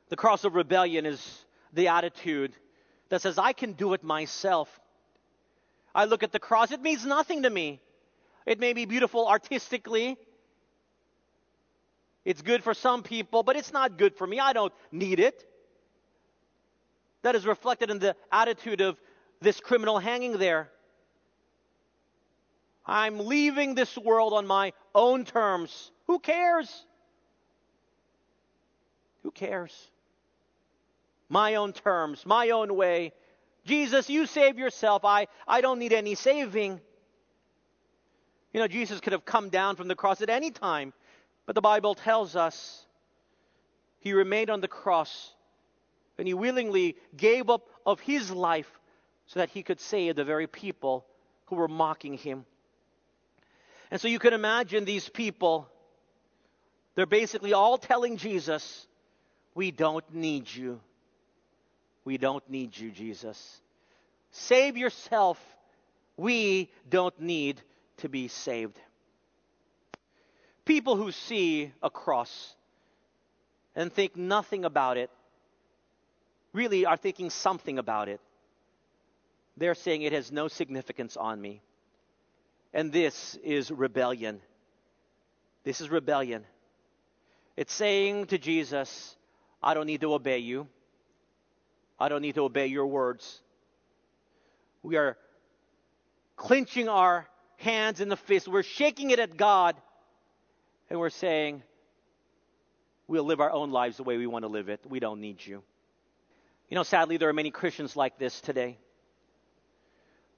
The 0.08 0.16
cross 0.16 0.44
of 0.44 0.54
rebellion 0.54 1.06
is 1.06 1.44
the 1.72 1.88
attitude 1.88 2.52
that 3.08 3.22
says, 3.22 3.38
I 3.38 3.52
can 3.52 3.72
do 3.72 3.94
it 3.94 4.02
myself. 4.02 4.80
I 5.94 6.06
look 6.06 6.22
at 6.22 6.32
the 6.32 6.38
cross, 6.38 6.70
it 6.70 6.80
means 6.80 7.04
nothing 7.04 7.42
to 7.42 7.50
me. 7.50 7.80
It 8.46 8.58
may 8.58 8.72
be 8.72 8.84
beautiful 8.84 9.28
artistically. 9.28 10.18
It's 12.24 12.42
good 12.42 12.62
for 12.62 12.74
some 12.74 13.02
people, 13.02 13.42
but 13.42 13.56
it's 13.56 13.72
not 13.72 13.98
good 13.98 14.16
for 14.16 14.26
me. 14.26 14.38
I 14.38 14.52
don't 14.52 14.72
need 14.90 15.18
it. 15.20 15.44
That 17.22 17.34
is 17.34 17.46
reflected 17.46 17.90
in 17.90 17.98
the 17.98 18.16
attitude 18.30 18.80
of 18.80 19.00
this 19.40 19.60
criminal 19.60 19.98
hanging 19.98 20.38
there. 20.38 20.70
I'm 22.84 23.26
leaving 23.26 23.74
this 23.74 23.96
world 23.96 24.32
on 24.32 24.46
my 24.46 24.72
own 24.94 25.24
terms. 25.24 25.92
Who 26.06 26.18
cares? 26.18 26.84
Who 29.22 29.30
cares? 29.30 29.90
my 31.32 31.54
own 31.54 31.72
terms, 31.72 32.26
my 32.26 32.50
own 32.50 32.76
way. 32.76 33.14
Jesus, 33.64 34.10
you 34.10 34.26
save 34.26 34.58
yourself. 34.58 35.02
I, 35.02 35.28
I 35.48 35.62
don't 35.62 35.78
need 35.78 35.94
any 35.94 36.14
saving. 36.14 36.78
You 38.52 38.60
know, 38.60 38.68
Jesus 38.68 39.00
could 39.00 39.14
have 39.14 39.24
come 39.24 39.48
down 39.48 39.76
from 39.76 39.88
the 39.88 39.94
cross 39.94 40.20
at 40.20 40.28
any 40.28 40.50
time, 40.50 40.92
but 41.46 41.54
the 41.54 41.60
Bible 41.60 41.94
tells 41.94 42.36
us 42.36 42.86
he 43.98 44.12
remained 44.12 44.50
on 44.50 44.60
the 44.60 44.68
cross 44.68 45.34
and 46.18 46.26
he 46.26 46.34
willingly 46.34 46.96
gave 47.16 47.50
up 47.50 47.68
of 47.84 48.00
his 48.00 48.30
life 48.30 48.70
so 49.26 49.40
that 49.40 49.50
he 49.50 49.62
could 49.62 49.80
save 49.80 50.16
the 50.16 50.24
very 50.24 50.46
people 50.46 51.06
who 51.46 51.56
were 51.56 51.68
mocking 51.68 52.14
him. 52.14 52.44
And 53.90 54.00
so 54.00 54.08
you 54.08 54.18
can 54.18 54.32
imagine 54.32 54.84
these 54.84 55.08
people, 55.08 55.68
they're 56.94 57.06
basically 57.06 57.52
all 57.52 57.78
telling 57.78 58.16
Jesus, 58.16 58.86
We 59.54 59.70
don't 59.70 60.14
need 60.14 60.52
you. 60.52 60.80
We 62.04 62.18
don't 62.18 62.48
need 62.48 62.76
you, 62.76 62.90
Jesus. 62.90 63.60
Save 64.30 64.76
yourself. 64.76 65.38
We 66.16 66.70
don't 66.88 67.18
need 67.20 67.60
to 67.98 68.08
be 68.08 68.28
saved. 68.28 68.78
People 70.64 70.96
who 70.96 71.10
see 71.10 71.72
a 71.82 71.90
cross 71.90 72.54
and 73.74 73.92
think 73.92 74.16
nothing 74.16 74.64
about 74.64 74.96
it 74.96 75.10
really 76.52 76.86
are 76.86 76.96
thinking 76.96 77.30
something 77.30 77.78
about 77.78 78.08
it. 78.08 78.20
They're 79.56 79.74
saying 79.74 80.02
it 80.02 80.12
has 80.12 80.30
no 80.30 80.48
significance 80.48 81.16
on 81.16 81.40
me. 81.40 81.62
And 82.72 82.92
this 82.92 83.38
is 83.42 83.70
rebellion. 83.70 84.40
This 85.64 85.80
is 85.80 85.90
rebellion. 85.90 86.44
It's 87.56 87.72
saying 87.72 88.26
to 88.26 88.38
Jesus, 88.38 89.16
I 89.62 89.74
don't 89.74 89.86
need 89.86 90.00
to 90.00 90.14
obey 90.14 90.38
you. 90.38 90.68
I 91.98 92.08
don't 92.08 92.22
need 92.22 92.34
to 92.36 92.44
obey 92.44 92.66
your 92.66 92.86
words. 92.86 93.40
We 94.82 94.96
are 94.96 95.16
clenching 96.36 96.88
our 96.88 97.28
hands 97.58 98.00
in 98.00 98.08
the 98.08 98.16
fist. 98.16 98.48
We're 98.48 98.62
shaking 98.62 99.10
it 99.10 99.18
at 99.18 99.36
God. 99.36 99.76
And 100.90 100.98
we're 100.98 101.10
saying, 101.10 101.62
we'll 103.06 103.24
live 103.24 103.40
our 103.40 103.50
own 103.50 103.70
lives 103.70 103.96
the 103.96 104.02
way 104.02 104.16
we 104.16 104.26
want 104.26 104.44
to 104.44 104.48
live 104.48 104.68
it. 104.68 104.80
We 104.88 105.00
don't 105.00 105.20
need 105.20 105.44
you. 105.44 105.62
You 106.68 106.74
know, 106.74 106.82
sadly, 106.82 107.16
there 107.16 107.28
are 107.28 107.34
many 107.34 107.50
Christians 107.50 107.96
like 107.96 108.18
this 108.18 108.40
today. 108.40 108.78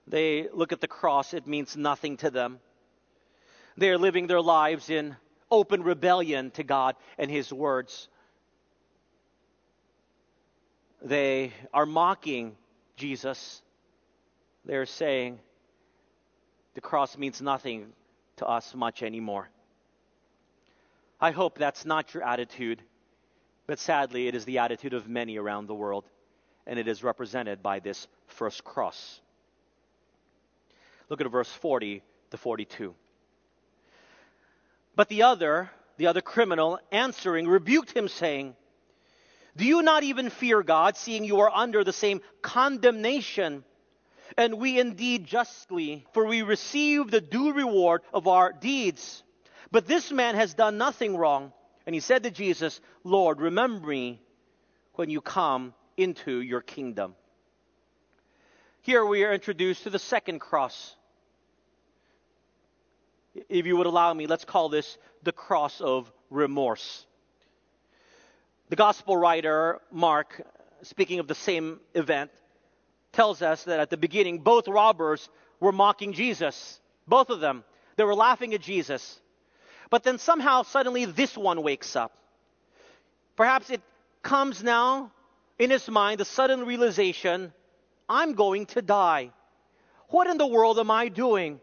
They 0.07 0.49
look 0.53 0.73
at 0.73 0.81
the 0.81 0.89
cross, 0.89 1.33
it 1.35 1.47
means 1.47 1.77
nothing 1.77 2.19
to 2.19 2.31
them. 2.31 2.61
They 3.77 3.91
are 3.91 3.99
living 3.99 4.27
their 4.27 4.41
lives 4.41 4.91
in 4.91 5.17
open 5.51 5.83
rebellion 5.83 6.51
to 6.53 6.65
God 6.65 6.97
and 7.19 7.31
His 7.31 7.53
words 7.53 8.09
they 11.05 11.53
are 11.73 11.85
mocking 11.85 12.57
Jesus. 12.97 13.63
They're 14.65 14.87
saying 14.87 15.39
the 16.75 16.81
cross 16.81 17.19
means 17.19 17.43
nothing 17.43 17.93
to 18.37 18.47
us 18.47 18.75
much 18.75 19.03
anymore. 19.03 19.51
I 21.25 21.31
hope 21.31 21.57
that's 21.57 21.87
not 21.87 22.13
your 22.13 22.23
attitude, 22.23 22.83
but 23.67 23.79
sadly, 23.79 24.29
it 24.29 24.35
is 24.35 24.45
the 24.45 24.59
attitude 24.59 24.93
of 24.93 25.09
many 25.09 25.39
around 25.39 25.69
the 25.69 25.75
world, 25.75 26.05
and 26.67 26.79
it 26.79 26.87
is 26.87 27.03
represented 27.03 27.63
by 27.63 27.81
this 27.81 28.07
first 28.27 28.63
cross. 28.63 29.23
Look 31.09 31.23
at 31.23 31.31
verse 31.31 31.49
40 31.49 32.03
to 32.31 32.37
42. 32.37 32.95
But 34.95 35.09
the 35.09 35.23
other, 35.23 35.71
the 35.97 36.09
other 36.09 36.21
criminal, 36.21 36.79
answering, 36.93 37.49
rebuked 37.49 37.97
him, 37.97 38.09
saying, 38.09 38.55
do 39.57 39.65
you 39.65 39.81
not 39.81 40.03
even 40.03 40.29
fear 40.29 40.63
God, 40.63 40.95
seeing 40.95 41.25
you 41.25 41.41
are 41.41 41.51
under 41.51 41.85
the 41.85 41.95
same 41.95 42.21
condemnation? 42.43 43.65
And 44.37 44.59
we 44.59 44.79
indeed 44.79 45.25
justly, 45.25 46.05
for 46.13 46.27
we 46.27 46.43
receive 46.43 47.11
the 47.11 47.23
due 47.23 47.55
reward 47.55 48.03
of 48.13 48.29
our 48.29 48.53
deeds. 48.53 49.23
But 49.71 49.87
this 49.87 50.11
man 50.13 50.35
has 50.35 50.55
done 50.55 50.79
nothing 50.79 51.17
wrong. 51.17 51.53
And 51.87 51.95
he 51.95 52.01
said 52.01 52.23
to 52.23 52.31
Jesus, 52.31 52.81
Lord, 53.03 53.41
remember 53.41 53.89
me 53.89 54.21
when 54.95 55.11
you 55.11 55.21
come 55.21 55.75
into 55.97 56.41
your 56.41 56.61
kingdom. 56.61 57.15
Here 58.83 59.05
we 59.05 59.25
are 59.25 59.33
introduced 59.33 59.85
to 59.85 59.91
the 59.91 59.99
second 59.99 60.41
cross. 60.41 60.95
If 63.49 63.67
you 63.67 63.77
would 63.77 63.87
allow 63.87 64.13
me, 64.15 64.27
let's 64.27 64.45
call 64.45 64.69
this 64.69 64.99
the 65.23 65.33
cross 65.33 65.81
of 65.81 66.11
remorse. 66.31 67.07
The 68.69 68.77
gospel 68.77 69.17
writer, 69.17 69.81
Mark, 69.91 70.41
speaking 70.83 71.19
of 71.19 71.29
the 71.29 71.35
same 71.35 71.81
event, 71.95 72.31
tells 73.13 73.43
us 73.43 73.65
that 73.65 73.81
at 73.81 73.91
the 73.91 73.97
beginning, 73.97 74.39
both 74.39 74.69
robbers 74.69 75.29
were 75.61 75.73
mocking 75.73 76.13
Jesus. 76.13 76.81
Both 77.07 77.31
of 77.31 77.41
them. 77.41 77.65
They 77.97 78.05
were 78.05 78.15
laughing 78.15 78.55
at 78.55 78.61
Jesus. 78.61 79.21
But 79.95 80.03
then 80.03 80.19
somehow, 80.19 80.63
suddenly, 80.63 81.05
this 81.05 81.39
one 81.39 81.63
wakes 81.63 81.95
up. 81.95 82.11
Perhaps 83.37 83.71
it 83.71 83.81
comes 84.23 84.61
now 84.61 85.13
in 85.57 85.71
his 85.71 85.89
mind 85.89 86.19
the 86.19 86.25
sudden 86.25 86.67
realization 86.67 87.53
I'm 88.09 88.33
going 88.35 88.67
to 88.75 88.83
die. 88.83 89.31
What 90.09 90.27
in 90.27 90.37
the 90.37 90.49
world 90.49 90.81
am 90.81 90.91
I 90.91 91.11
doing? 91.11 91.61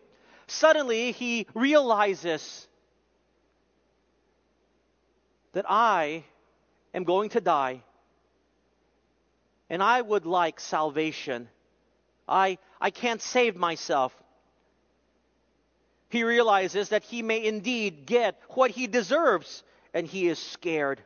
Suddenly, 0.47 1.11
he 1.11 1.45
realizes 1.53 2.69
that 5.51 5.65
I 5.67 6.23
am 6.93 7.03
going 7.03 7.31
to 7.31 7.41
die 7.41 7.83
and 9.69 9.83
I 9.83 10.01
would 10.01 10.25
like 10.25 10.61
salvation. 10.61 11.49
I, 12.29 12.59
I 12.79 12.91
can't 12.91 13.21
save 13.21 13.57
myself. 13.57 14.15
He 16.11 16.25
realizes 16.25 16.89
that 16.89 17.03
he 17.03 17.21
may 17.21 17.41
indeed 17.43 18.05
get 18.05 18.37
what 18.49 18.69
he 18.69 18.85
deserves, 18.85 19.63
and 19.93 20.05
he 20.05 20.27
is 20.27 20.37
scared. 20.37 21.01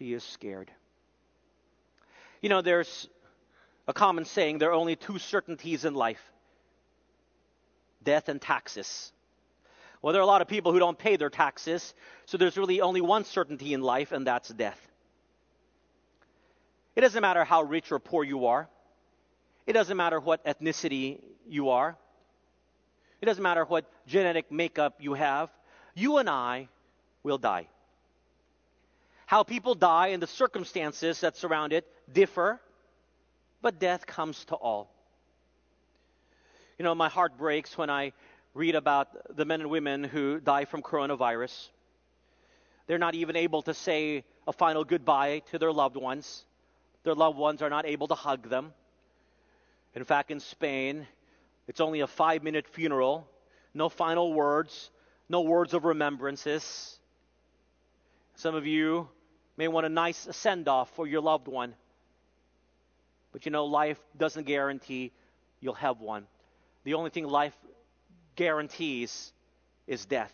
He 0.00 0.12
is 0.12 0.24
scared. 0.24 0.72
You 2.40 2.48
know, 2.48 2.60
there's 2.60 3.08
a 3.86 3.92
common 3.92 4.24
saying 4.24 4.58
there 4.58 4.70
are 4.70 4.74
only 4.74 4.96
two 4.96 5.20
certainties 5.20 5.84
in 5.84 5.94
life 5.94 6.20
death 8.02 8.28
and 8.28 8.42
taxes. 8.42 9.12
Well, 10.02 10.12
there 10.12 10.20
are 10.20 10.24
a 10.24 10.26
lot 10.26 10.42
of 10.42 10.48
people 10.48 10.72
who 10.72 10.80
don't 10.80 10.98
pay 10.98 11.14
their 11.14 11.30
taxes, 11.30 11.94
so 12.26 12.36
there's 12.36 12.56
really 12.56 12.80
only 12.80 13.00
one 13.00 13.24
certainty 13.24 13.74
in 13.74 13.80
life, 13.80 14.10
and 14.10 14.26
that's 14.26 14.48
death. 14.48 14.88
It 16.96 17.02
doesn't 17.02 17.22
matter 17.22 17.44
how 17.44 17.62
rich 17.62 17.92
or 17.92 18.00
poor 18.00 18.24
you 18.24 18.46
are. 18.46 18.68
It 19.66 19.72
doesn't 19.74 19.96
matter 19.96 20.18
what 20.18 20.44
ethnicity 20.44 21.20
you 21.48 21.70
are. 21.70 21.96
It 23.20 23.26
doesn't 23.26 23.42
matter 23.42 23.64
what 23.64 23.84
genetic 24.06 24.50
makeup 24.50 24.96
you 24.98 25.14
have. 25.14 25.50
You 25.94 26.18
and 26.18 26.28
I 26.28 26.68
will 27.22 27.38
die. 27.38 27.68
How 29.26 29.44
people 29.44 29.74
die 29.74 30.08
and 30.08 30.22
the 30.22 30.26
circumstances 30.26 31.20
that 31.20 31.36
surround 31.36 31.72
it 31.72 31.86
differ, 32.12 32.60
but 33.62 33.78
death 33.78 34.06
comes 34.06 34.44
to 34.46 34.56
all. 34.56 34.90
You 36.78 36.84
know, 36.84 36.94
my 36.94 37.08
heart 37.08 37.38
breaks 37.38 37.78
when 37.78 37.90
I 37.90 38.12
read 38.54 38.74
about 38.74 39.36
the 39.36 39.44
men 39.44 39.60
and 39.60 39.70
women 39.70 40.04
who 40.04 40.40
die 40.40 40.64
from 40.64 40.82
coronavirus. 40.82 41.68
They're 42.86 42.98
not 42.98 43.14
even 43.14 43.36
able 43.36 43.62
to 43.62 43.74
say 43.74 44.24
a 44.46 44.52
final 44.52 44.84
goodbye 44.84 45.42
to 45.52 45.58
their 45.58 45.72
loved 45.72 45.96
ones. 45.96 46.44
Their 47.04 47.14
loved 47.14 47.38
ones 47.38 47.62
are 47.62 47.70
not 47.70 47.86
able 47.86 48.08
to 48.08 48.14
hug 48.14 48.50
them. 48.50 48.72
In 49.94 50.04
fact, 50.04 50.30
in 50.30 50.40
Spain, 50.40 51.06
it's 51.68 51.80
only 51.80 52.00
a 52.00 52.06
five 52.06 52.42
minute 52.42 52.66
funeral, 52.66 53.28
no 53.74 53.88
final 53.88 54.32
words, 54.32 54.90
no 55.28 55.42
words 55.42 55.74
of 55.74 55.84
remembrances. 55.84 56.98
Some 58.36 58.54
of 58.54 58.66
you 58.66 59.08
may 59.56 59.68
want 59.68 59.86
a 59.86 59.90
nice 59.90 60.28
send 60.30 60.68
off 60.68 60.90
for 60.96 61.06
your 61.06 61.20
loved 61.20 61.48
one. 61.48 61.74
But 63.32 63.46
you 63.46 63.52
know, 63.52 63.64
life 63.64 63.98
doesn't 64.16 64.44
guarantee 64.44 65.12
you'll 65.60 65.74
have 65.74 66.00
one. 66.00 66.26
The 66.84 66.94
only 66.94 67.10
thing 67.10 67.26
life 67.26 67.54
guarantees 68.34 69.32
is 69.86 70.04
death. 70.04 70.32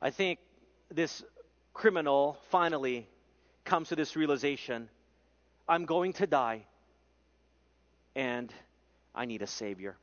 I 0.00 0.10
think 0.10 0.38
this 0.90 1.22
criminal 1.74 2.38
finally 2.50 3.06
comes 3.64 3.88
to 3.88 3.96
this 3.96 4.16
realization 4.16 4.88
I'm 5.68 5.84
going 5.84 6.14
to 6.14 6.26
die, 6.26 6.66
and 8.14 8.52
I 9.14 9.24
need 9.24 9.42
a 9.42 9.46
Savior. 9.46 9.96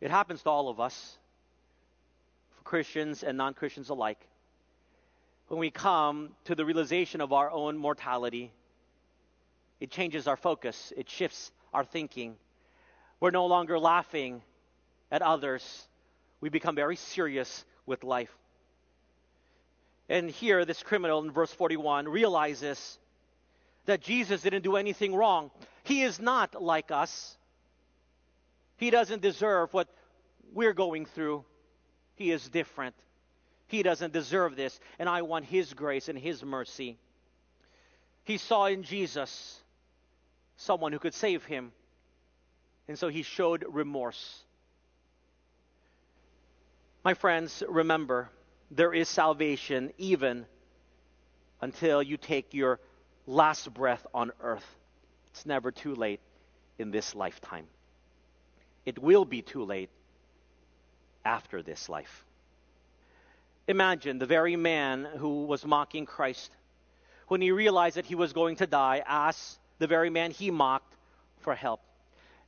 It 0.00 0.10
happens 0.10 0.42
to 0.42 0.50
all 0.50 0.68
of 0.68 0.80
us, 0.80 1.16
for 2.56 2.62
Christians 2.62 3.22
and 3.22 3.36
non 3.36 3.54
Christians 3.54 3.88
alike. 3.88 4.20
When 5.48 5.58
we 5.58 5.70
come 5.70 6.30
to 6.44 6.54
the 6.54 6.64
realization 6.64 7.20
of 7.20 7.32
our 7.32 7.50
own 7.50 7.76
mortality, 7.76 8.52
it 9.80 9.90
changes 9.90 10.26
our 10.28 10.36
focus, 10.36 10.92
it 10.96 11.08
shifts 11.08 11.50
our 11.72 11.84
thinking. 11.84 12.36
We're 13.20 13.30
no 13.30 13.46
longer 13.46 13.78
laughing 13.78 14.42
at 15.10 15.22
others, 15.22 15.88
we 16.40 16.50
become 16.50 16.74
very 16.74 16.96
serious 16.96 17.64
with 17.86 18.04
life. 18.04 18.34
And 20.08 20.30
here, 20.30 20.64
this 20.64 20.82
criminal 20.82 21.22
in 21.22 21.32
verse 21.32 21.52
41 21.52 22.08
realizes 22.08 22.98
that 23.88 24.02
Jesus 24.02 24.42
didn't 24.42 24.60
do 24.60 24.76
anything 24.76 25.14
wrong. 25.14 25.50
He 25.82 26.02
is 26.02 26.20
not 26.20 26.62
like 26.62 26.90
us. 26.90 27.38
He 28.76 28.90
doesn't 28.90 29.22
deserve 29.22 29.72
what 29.72 29.88
we're 30.52 30.74
going 30.74 31.06
through. 31.06 31.42
He 32.14 32.30
is 32.30 32.46
different. 32.50 32.94
He 33.66 33.82
doesn't 33.82 34.12
deserve 34.12 34.56
this, 34.56 34.78
and 34.98 35.08
I 35.08 35.22
want 35.22 35.46
His 35.46 35.72
grace 35.72 36.10
and 36.10 36.18
His 36.18 36.44
mercy. 36.44 36.98
He 38.24 38.36
saw 38.36 38.66
in 38.66 38.82
Jesus 38.82 39.58
someone 40.56 40.92
who 40.92 40.98
could 40.98 41.14
save 41.14 41.46
him, 41.46 41.72
and 42.88 42.98
so 42.98 43.08
he 43.08 43.22
showed 43.22 43.64
remorse. 43.66 44.42
My 47.02 47.14
friends, 47.14 47.62
remember, 47.66 48.28
there 48.70 48.92
is 48.92 49.08
salvation 49.08 49.94
even 49.96 50.44
until 51.62 52.02
you 52.02 52.18
take 52.18 52.52
your 52.52 52.80
last 53.28 53.72
breath 53.72 54.04
on 54.14 54.32
earth. 54.40 54.64
It's 55.28 55.46
never 55.46 55.70
too 55.70 55.94
late 55.94 56.20
in 56.78 56.90
this 56.90 57.14
lifetime. 57.14 57.66
It 58.84 58.98
will 58.98 59.24
be 59.24 59.42
too 59.42 59.64
late 59.64 59.90
after 61.24 61.62
this 61.62 61.88
life. 61.88 62.24
Imagine 63.66 64.18
the 64.18 64.26
very 64.26 64.56
man 64.56 65.06
who 65.18 65.44
was 65.44 65.64
mocking 65.64 66.06
Christ, 66.06 66.50
when 67.28 67.42
he 67.42 67.50
realized 67.50 67.96
that 67.96 68.06
he 68.06 68.14
was 68.14 68.32
going 68.32 68.56
to 68.56 68.66
die, 68.66 69.02
asked 69.06 69.58
the 69.78 69.86
very 69.86 70.08
man 70.08 70.30
he 70.30 70.50
mocked 70.50 70.94
for 71.40 71.54
help. 71.54 71.80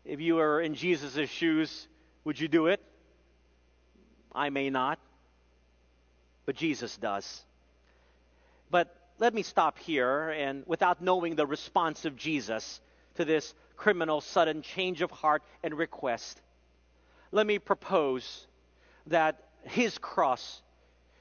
If 0.04 0.20
you 0.20 0.36
were 0.36 0.62
in 0.62 0.74
Jesus' 0.74 1.28
shoes, 1.28 1.86
would 2.24 2.40
you 2.40 2.48
do 2.48 2.68
it? 2.68 2.80
I 4.34 4.48
may 4.48 4.70
not 4.70 4.98
but 6.50 6.56
Jesus 6.56 6.96
does. 6.96 7.44
But 8.72 8.92
let 9.20 9.34
me 9.34 9.42
stop 9.42 9.78
here 9.78 10.30
and 10.30 10.64
without 10.66 11.02
knowing 11.02 11.36
the 11.36 11.46
response 11.46 12.06
of 12.06 12.16
Jesus 12.16 12.80
to 13.16 13.24
this 13.26 13.54
criminal 13.76 14.22
sudden 14.22 14.62
change 14.62 15.02
of 15.02 15.10
heart 15.10 15.42
and 15.62 15.74
request, 15.74 16.40
let 17.30 17.46
me 17.46 17.58
propose 17.58 18.46
that 19.08 19.44
his 19.64 19.98
cross 19.98 20.62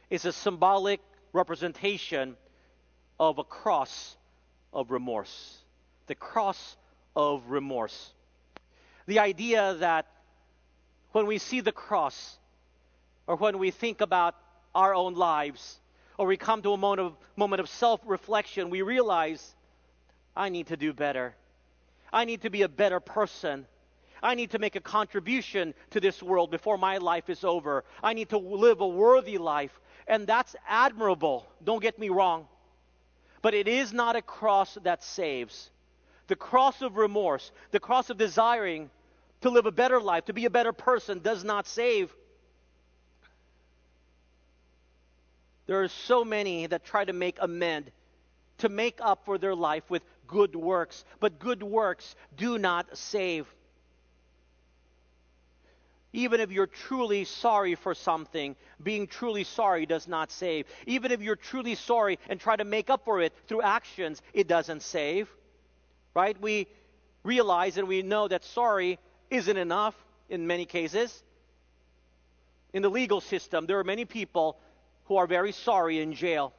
is 0.09 0.23
a 0.23 0.31
symbolic 0.31 1.01
representation 1.33 2.37
of 3.19 3.37
a 3.37 3.43
cross 3.43 4.15
of 4.71 4.91
remorse. 4.91 5.57
The 6.07 6.15
cross 6.15 6.77
of 7.17 7.49
remorse. 7.49 8.13
The 9.07 9.19
idea 9.19 9.75
that 9.79 10.07
when 11.11 11.27
we 11.27 11.37
see 11.37 11.59
the 11.59 11.73
cross, 11.73 12.37
or 13.27 13.35
when 13.35 13.59
we 13.59 13.71
think 13.71 13.99
about 13.99 14.35
our 14.73 14.95
own 14.95 15.15
lives, 15.15 15.79
or 16.19 16.27
we 16.27 16.35
come 16.35 16.61
to 16.61 16.73
a 16.73 16.77
moment 16.77 16.99
of, 16.99 17.17
moment 17.37 17.61
of 17.61 17.69
self 17.69 18.01
reflection, 18.05 18.69
we 18.69 18.81
realize 18.81 19.55
I 20.35 20.49
need 20.49 20.67
to 20.67 20.75
do 20.75 20.91
better. 20.91 21.33
I 22.11 22.25
need 22.25 22.41
to 22.41 22.49
be 22.49 22.63
a 22.63 22.67
better 22.67 22.99
person. 22.99 23.65
I 24.21 24.35
need 24.35 24.51
to 24.51 24.59
make 24.59 24.75
a 24.75 24.81
contribution 24.81 25.73
to 25.91 26.01
this 26.01 26.21
world 26.21 26.51
before 26.51 26.77
my 26.77 26.97
life 26.97 27.29
is 27.29 27.45
over. 27.45 27.85
I 28.03 28.13
need 28.13 28.29
to 28.29 28.37
live 28.37 28.81
a 28.81 28.87
worthy 28.87 29.37
life. 29.37 29.79
And 30.07 30.27
that's 30.27 30.57
admirable. 30.67 31.47
Don't 31.63 31.81
get 31.81 31.97
me 31.97 32.09
wrong. 32.09 32.47
But 33.41 33.53
it 33.53 33.69
is 33.69 33.93
not 33.93 34.17
a 34.17 34.21
cross 34.21 34.77
that 34.83 35.01
saves. 35.01 35.71
The 36.27 36.35
cross 36.35 36.81
of 36.81 36.97
remorse, 36.97 37.49
the 37.71 37.79
cross 37.79 38.09
of 38.09 38.17
desiring 38.17 38.89
to 39.39 39.49
live 39.49 39.67
a 39.67 39.71
better 39.71 40.01
life, 40.01 40.25
to 40.25 40.33
be 40.33 40.43
a 40.43 40.49
better 40.49 40.73
person, 40.73 41.19
does 41.19 41.45
not 41.45 41.65
save. 41.65 42.13
There 45.69 45.83
are 45.83 45.87
so 45.87 46.25
many 46.25 46.65
that 46.65 46.83
try 46.83 47.05
to 47.05 47.13
make 47.13 47.37
amend, 47.39 47.91
to 48.57 48.69
make 48.69 48.97
up 49.03 49.23
for 49.25 49.37
their 49.37 49.53
life 49.53 49.87
with 49.87 50.01
good 50.25 50.55
works, 50.55 51.05
but 51.19 51.37
good 51.37 51.61
works 51.61 52.15
do 52.35 52.57
not 52.57 52.97
save. 52.97 53.45
Even 56.11 56.39
if 56.39 56.51
you're 56.51 56.65
truly 56.65 57.23
sorry 57.23 57.75
for 57.75 57.93
something, 57.93 58.55
being 58.81 59.05
truly 59.05 59.43
sorry 59.43 59.85
does 59.85 60.07
not 60.07 60.31
save. 60.31 60.65
Even 60.87 61.11
if 61.11 61.21
you're 61.21 61.35
truly 61.35 61.75
sorry 61.75 62.17
and 62.29 62.39
try 62.39 62.55
to 62.55 62.65
make 62.65 62.89
up 62.89 63.05
for 63.05 63.21
it 63.21 63.31
through 63.47 63.61
actions, 63.61 64.23
it 64.33 64.47
doesn't 64.47 64.81
save. 64.81 65.29
Right? 66.15 66.35
We 66.41 66.65
realize 67.23 67.77
and 67.77 67.87
we 67.87 68.01
know 68.01 68.27
that 68.27 68.43
sorry 68.43 68.97
isn't 69.29 69.57
enough 69.57 69.93
in 70.29 70.47
many 70.47 70.65
cases. 70.65 71.23
In 72.73 72.81
the 72.81 72.89
legal 72.89 73.21
system, 73.21 73.67
there 73.67 73.77
are 73.77 73.83
many 73.83 74.05
people 74.05 74.57
who 75.09 75.17
are 75.17 75.27
very 75.27 75.51
sorry 75.51 75.99
in 75.99 76.13
jail. 76.13 76.53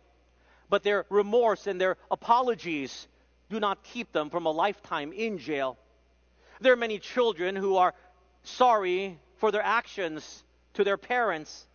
But 0.68 0.82
their 0.82 1.06
remorse 1.08 1.66
and 1.66 1.80
their 1.80 1.96
apologies 2.10 3.08
do 3.48 3.60
not 3.60 3.82
keep 3.84 4.12
them 4.12 4.28
from 4.28 4.44
a 4.44 4.50
lifetime 4.50 5.12
in 5.12 5.38
jail. 5.38 5.78
There 6.60 6.72
are 6.72 6.76
many 6.76 6.98
children 6.98 7.56
who 7.56 7.76
are 7.76 7.94
sorry 8.42 9.18
for 9.38 9.50
their 9.52 9.62
actions 9.62 10.44
to 10.74 10.84
their 10.84 10.98
parents, 10.98 11.66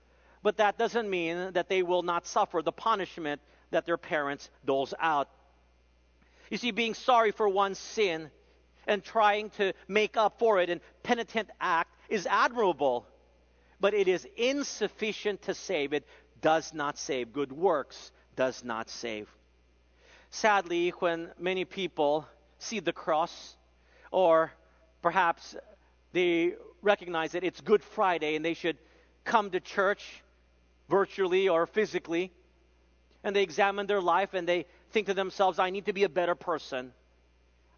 but 0.44 0.58
that 0.58 0.78
doesn't 0.78 1.10
mean 1.10 1.54
that 1.54 1.70
they 1.70 1.82
will 1.82 2.04
not 2.04 2.28
suffer 2.28 2.62
the 2.62 2.72
punishment 2.74 3.42
that 3.72 3.86
their 3.86 3.98
parents 3.98 4.50
doles 4.66 4.94
out. 5.00 5.30
You 6.52 6.58
see, 6.58 6.72
being 6.72 6.94
sorry 6.94 7.32
for 7.32 7.50
one's 7.50 7.80
sin 7.80 8.30
and 8.86 9.04
trying 9.04 9.50
to 9.52 9.74
make 9.88 10.18
up 10.18 10.40
for 10.40 10.60
it 10.60 10.70
in 10.70 10.82
penitent 11.04 11.50
act 11.60 11.92
is 12.10 12.28
admirable, 12.28 13.08
but 13.80 13.94
it 13.94 14.08
is 14.08 14.28
insufficient 14.36 15.42
to 15.44 15.54
save. 15.54 15.94
It 15.94 16.06
does 16.46 16.76
not 16.76 16.96
save. 16.96 17.34
Good 17.34 17.52
works 17.52 18.12
does 18.36 18.64
not 18.64 18.88
save. 18.88 19.28
Sadly, 20.30 20.92
when 21.00 21.32
many 21.40 21.66
people 21.66 22.28
see 22.60 22.80
the 22.80 22.94
cross, 22.94 23.58
or 24.12 24.52
perhaps 25.02 25.56
they 26.14 26.54
recognize 26.84 27.32
that 27.32 27.44
it's 27.44 27.62
Good 27.62 27.82
Friday 27.82 28.36
and 28.36 28.46
they 28.46 28.54
should 28.54 28.78
come 29.24 29.50
to 29.50 29.60
church 29.60 30.22
virtually 30.88 31.50
or 31.50 31.66
physically, 31.66 32.32
and 33.24 33.36
they 33.36 33.42
examine 33.42 33.88
their 33.88 34.02
life 34.02 34.36
and 34.36 34.48
they 34.48 34.68
think 34.92 35.08
to 35.08 35.16
themselves, 35.16 35.58
I 35.58 35.72
need 35.72 35.88
to 35.88 35.94
be 35.94 36.04
a 36.04 36.10
better 36.10 36.36
person. 36.36 36.94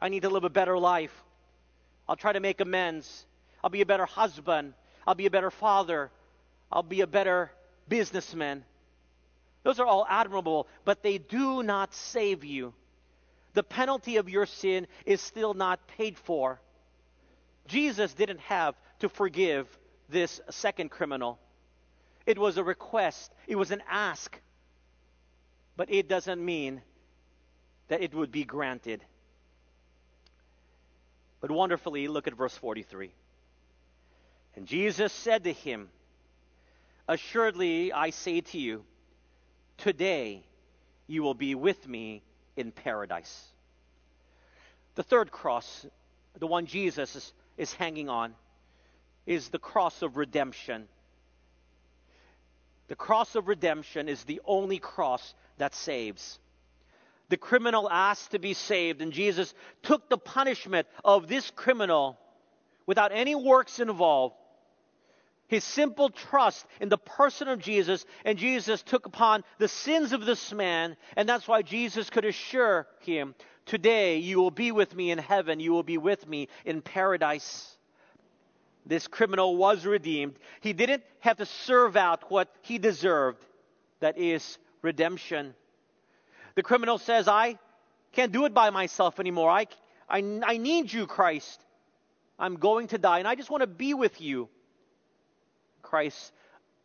I 0.01 0.09
need 0.09 0.23
to 0.23 0.29
live 0.29 0.43
a 0.43 0.49
better 0.49 0.77
life. 0.77 1.23
I'll 2.05 2.17
try 2.17 2.33
to 2.33 2.41
make 2.41 2.59
amends. 2.59 3.25
I'll 3.63 3.69
be 3.69 3.79
a 3.79 3.85
better 3.85 4.05
husband. 4.05 4.73
I'll 5.07 5.15
be 5.15 5.25
a 5.25 5.31
better 5.31 5.51
father. 5.51 6.11
I'll 6.69 6.83
be 6.83 6.99
a 6.99 7.07
better 7.07 7.49
businessman. 7.89 8.63
Those 9.63 9.79
are 9.79 9.85
all 9.85 10.05
admirable, 10.09 10.67
but 10.85 11.03
they 11.03 11.17
do 11.17 11.63
not 11.63 11.93
save 11.93 12.43
you. 12.43 12.73
The 13.53 13.63
penalty 13.63 14.17
of 14.17 14.29
your 14.29 14.45
sin 14.45 14.87
is 15.05 15.19
still 15.19 15.53
not 15.53 15.87
paid 15.87 16.17
for. 16.17 16.61
Jesus 17.67 18.13
didn't 18.13 18.39
have 18.41 18.75
to 18.99 19.09
forgive 19.09 19.67
this 20.09 20.39
second 20.49 20.89
criminal. 20.89 21.39
It 22.25 22.37
was 22.37 22.57
a 22.57 22.63
request, 22.63 23.33
it 23.47 23.55
was 23.55 23.71
an 23.71 23.81
ask. 23.89 24.39
But 25.75 25.91
it 25.91 26.07
doesn't 26.07 26.43
mean 26.43 26.81
that 27.87 28.01
it 28.01 28.13
would 28.13 28.31
be 28.31 28.43
granted. 28.43 29.03
But 31.39 31.51
wonderfully, 31.51 32.07
look 32.07 32.27
at 32.27 32.33
verse 32.33 32.55
43. 32.57 33.11
And 34.55 34.65
Jesus 34.65 35.13
said 35.13 35.43
to 35.43 35.53
him, 35.53 35.89
Assuredly, 37.07 37.93
I 37.93 38.09
say 38.09 38.41
to 38.41 38.57
you, 38.57 38.83
today 39.77 40.43
you 41.07 41.23
will 41.23 41.33
be 41.33 41.55
with 41.55 41.87
me 41.87 42.23
in 42.55 42.71
paradise. 42.71 43.45
The 44.95 45.03
third 45.03 45.31
cross, 45.31 45.85
the 46.37 46.47
one 46.47 46.65
Jesus 46.65 47.15
is, 47.15 47.33
is 47.57 47.73
hanging 47.73 48.09
on, 48.09 48.33
is 49.25 49.49
the 49.49 49.59
cross 49.59 50.01
of 50.01 50.17
redemption. 50.17 50.87
The 52.87 52.95
cross 52.95 53.35
of 53.35 53.47
redemption 53.47 54.09
is 54.09 54.23
the 54.23 54.41
only 54.45 54.79
cross 54.79 55.33
that 55.57 55.75
saves 55.75 56.39
the 57.29 57.37
criminal 57.37 57.89
asked 57.89 58.31
to 58.31 58.39
be 58.39 58.53
saved, 58.53 59.01
and 59.01 59.11
Jesus 59.11 59.53
took 59.83 60.09
the 60.09 60.17
punishment 60.17 60.87
of 61.03 61.27
this 61.27 61.51
criminal 61.51 62.17
without 62.85 63.11
any 63.11 63.35
works 63.35 63.79
involved. 63.79 64.35
His 65.47 65.63
simple 65.63 66.09
trust 66.09 66.65
in 66.81 66.89
the 66.89 66.97
person 66.97 67.47
of 67.47 67.59
Jesus, 67.59 68.05
and 68.25 68.37
Jesus 68.37 68.83
took 68.83 69.05
upon 69.05 69.43
the 69.59 69.67
sins 69.67 70.11
of 70.11 70.25
this 70.25 70.51
man, 70.51 70.97
and 71.15 71.27
that's 71.27 71.47
why 71.47 71.61
Jesus 71.61 72.09
could 72.09 72.25
assure 72.25 72.87
him, 72.99 73.33
Today 73.67 74.17
you 74.17 74.37
will 74.37 74.51
be 74.51 74.71
with 74.71 74.95
me 74.95 75.11
in 75.11 75.17
heaven, 75.17 75.59
you 75.59 75.73
will 75.73 75.83
be 75.83 75.97
with 75.97 76.25
me 76.25 76.47
in 76.65 76.81
paradise. 76.81 77.75
This 78.85 79.07
criminal 79.07 79.57
was 79.57 79.85
redeemed. 79.85 80.35
He 80.61 80.71
didn't 80.71 81.03
have 81.19 81.37
to 81.37 81.45
serve 81.45 81.97
out 81.97 82.31
what 82.31 82.49
he 82.61 82.77
deserved. 82.77 83.43
That 83.99 84.17
is 84.17 84.57
redemption. 84.81 85.53
The 86.55 86.63
criminal 86.63 86.97
says, 86.97 87.27
I 87.27 87.59
can't 88.13 88.31
do 88.31 88.45
it 88.45 88.53
by 88.53 88.69
myself 88.69 89.19
anymore. 89.19 89.49
I, 89.49 89.67
I, 90.09 90.39
I 90.45 90.57
need 90.57 90.93
you, 90.93 91.05
Christ. 91.05 91.61
I'm 92.39 92.55
going 92.55 92.87
to 92.87 92.97
die, 92.97 93.19
and 93.19 93.27
I 93.27 93.35
just 93.35 93.49
want 93.49 93.61
to 93.61 93.67
be 93.67 93.93
with 93.93 94.21
you. 94.21 94.47
Christ 95.81 96.31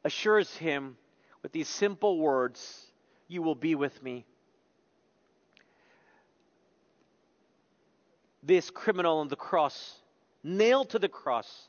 assures 0.04 0.54
him 0.56 0.96
with 1.42 1.52
these 1.52 1.68
simple 1.68 2.18
words 2.18 2.86
You 3.28 3.42
will 3.42 3.54
be 3.54 3.74
with 3.74 4.02
me. 4.02 4.24
This 8.42 8.70
criminal 8.70 9.18
on 9.18 9.28
the 9.28 9.36
cross, 9.36 9.96
nailed 10.42 10.90
to 10.90 10.98
the 10.98 11.08
cross, 11.08 11.68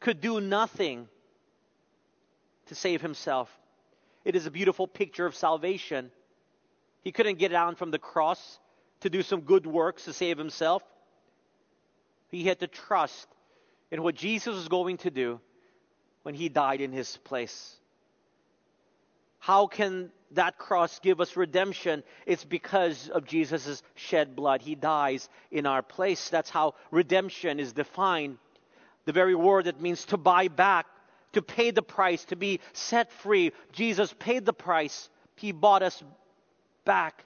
could 0.00 0.20
do 0.20 0.40
nothing 0.40 1.08
to 2.66 2.74
save 2.74 3.02
himself. 3.02 3.50
It 4.24 4.36
is 4.36 4.46
a 4.46 4.50
beautiful 4.50 4.86
picture 4.86 5.26
of 5.26 5.34
salvation. 5.34 6.10
He 7.02 7.10
couldn't 7.10 7.38
get 7.38 7.50
down 7.50 7.74
from 7.74 7.90
the 7.90 7.98
cross 7.98 8.60
to 9.00 9.10
do 9.10 9.22
some 9.22 9.40
good 9.40 9.66
works 9.66 10.04
to 10.04 10.12
save 10.12 10.38
himself. 10.38 10.82
He 12.28 12.44
had 12.44 12.60
to 12.60 12.68
trust 12.68 13.28
in 13.90 14.02
what 14.02 14.14
Jesus 14.14 14.54
was 14.54 14.68
going 14.68 14.98
to 14.98 15.10
do 15.10 15.40
when 16.22 16.34
he 16.34 16.48
died 16.48 16.80
in 16.80 16.92
his 16.92 17.16
place. 17.18 17.76
How 19.38 19.66
can 19.66 20.12
that 20.32 20.56
cross 20.56 21.00
give 21.00 21.20
us 21.20 21.36
redemption? 21.36 22.04
It's 22.26 22.44
because 22.44 23.08
of 23.08 23.26
Jesus' 23.26 23.82
shed 23.96 24.36
blood. 24.36 24.62
He 24.62 24.76
dies 24.76 25.28
in 25.50 25.66
our 25.66 25.82
place. 25.82 26.28
That's 26.28 26.50
how 26.50 26.74
redemption 26.90 27.58
is 27.58 27.72
defined. 27.72 28.38
The 29.04 29.12
very 29.12 29.34
word 29.34 29.64
that 29.64 29.80
means 29.80 30.04
to 30.06 30.16
buy 30.16 30.46
back, 30.46 30.86
to 31.32 31.42
pay 31.42 31.72
the 31.72 31.82
price, 31.82 32.24
to 32.26 32.36
be 32.36 32.60
set 32.72 33.10
free. 33.10 33.50
Jesus 33.72 34.14
paid 34.18 34.46
the 34.46 34.52
price. 34.52 35.08
He 35.34 35.50
bought 35.50 35.82
us 35.82 36.04
back 36.84 37.24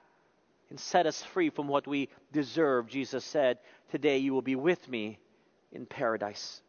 and 0.71 0.81
set 0.81 1.07
us 1.07 1.23
free 1.23 1.51
from 1.51 1.69
what 1.69 1.87
we 1.87 2.09
deserve. 2.33 2.89
Jesus 2.89 3.25
said, 3.25 3.59
Today 3.91 4.19
you 4.19 4.33
will 4.33 4.43
be 4.43 4.57
with 4.57 4.89
me 4.89 5.19
in 5.71 5.85
paradise. 5.85 6.63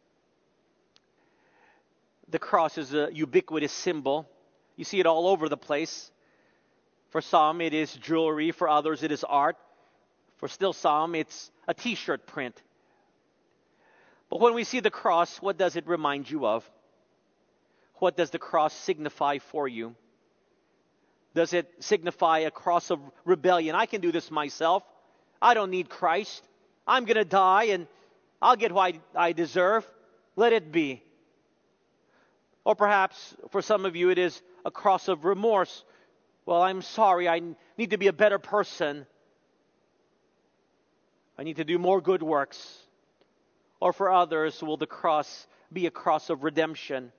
The 2.30 2.38
cross 2.38 2.78
is 2.78 2.94
a 2.94 3.08
ubiquitous 3.12 3.72
symbol. 3.72 4.28
You 4.76 4.84
see 4.84 5.00
it 5.00 5.06
all 5.06 5.26
over 5.28 5.48
the 5.48 5.56
place. 5.56 6.10
For 7.10 7.20
some, 7.20 7.60
it 7.60 7.72
is 7.72 7.92
jewelry. 7.94 8.50
For 8.50 8.68
others, 8.68 9.02
it 9.02 9.12
is 9.12 9.24
art. 9.24 9.56
For 10.36 10.48
still 10.48 10.72
some, 10.72 11.14
it's 11.14 11.50
a 11.66 11.74
t 11.74 11.94
shirt 11.94 12.26
print. 12.26 12.60
But 14.30 14.40
when 14.40 14.54
we 14.54 14.64
see 14.64 14.80
the 14.80 14.90
cross, 14.90 15.38
what 15.38 15.56
does 15.56 15.76
it 15.76 15.86
remind 15.86 16.30
you 16.30 16.46
of? 16.46 16.68
What 17.94 18.16
does 18.16 18.30
the 18.30 18.38
cross 18.38 18.74
signify 18.74 19.38
for 19.38 19.66
you? 19.66 19.96
Does 21.34 21.52
it 21.52 21.72
signify 21.80 22.40
a 22.40 22.50
cross 22.50 22.90
of 22.90 23.00
rebellion? 23.24 23.74
I 23.74 23.86
can 23.86 24.00
do 24.00 24.12
this 24.12 24.30
myself. 24.30 24.82
I 25.40 25.54
don't 25.54 25.70
need 25.70 25.88
Christ. 25.88 26.46
I'm 26.86 27.04
going 27.04 27.16
to 27.16 27.24
die 27.24 27.64
and 27.64 27.86
I'll 28.40 28.56
get 28.56 28.72
what 28.72 28.94
I 29.14 29.32
deserve. 29.32 29.88
Let 30.36 30.52
it 30.52 30.70
be. 30.70 31.02
Or 32.68 32.74
perhaps 32.74 33.34
for 33.48 33.62
some 33.62 33.86
of 33.86 33.96
you 33.96 34.10
it 34.10 34.18
is 34.18 34.42
a 34.62 34.70
cross 34.70 35.08
of 35.08 35.24
remorse. 35.24 35.86
Well, 36.44 36.60
I'm 36.60 36.82
sorry. 36.82 37.26
I 37.26 37.40
need 37.78 37.90
to 37.92 37.96
be 37.96 38.08
a 38.08 38.12
better 38.12 38.38
person. 38.38 39.06
I 41.38 41.44
need 41.44 41.56
to 41.56 41.64
do 41.64 41.78
more 41.78 42.02
good 42.02 42.22
works. 42.22 42.76
Or 43.80 43.94
for 43.94 44.12
others, 44.12 44.62
will 44.62 44.76
the 44.76 44.86
cross 44.86 45.46
be 45.72 45.86
a 45.86 45.90
cross 45.90 46.28
of 46.28 46.44
redemption? 46.44 47.10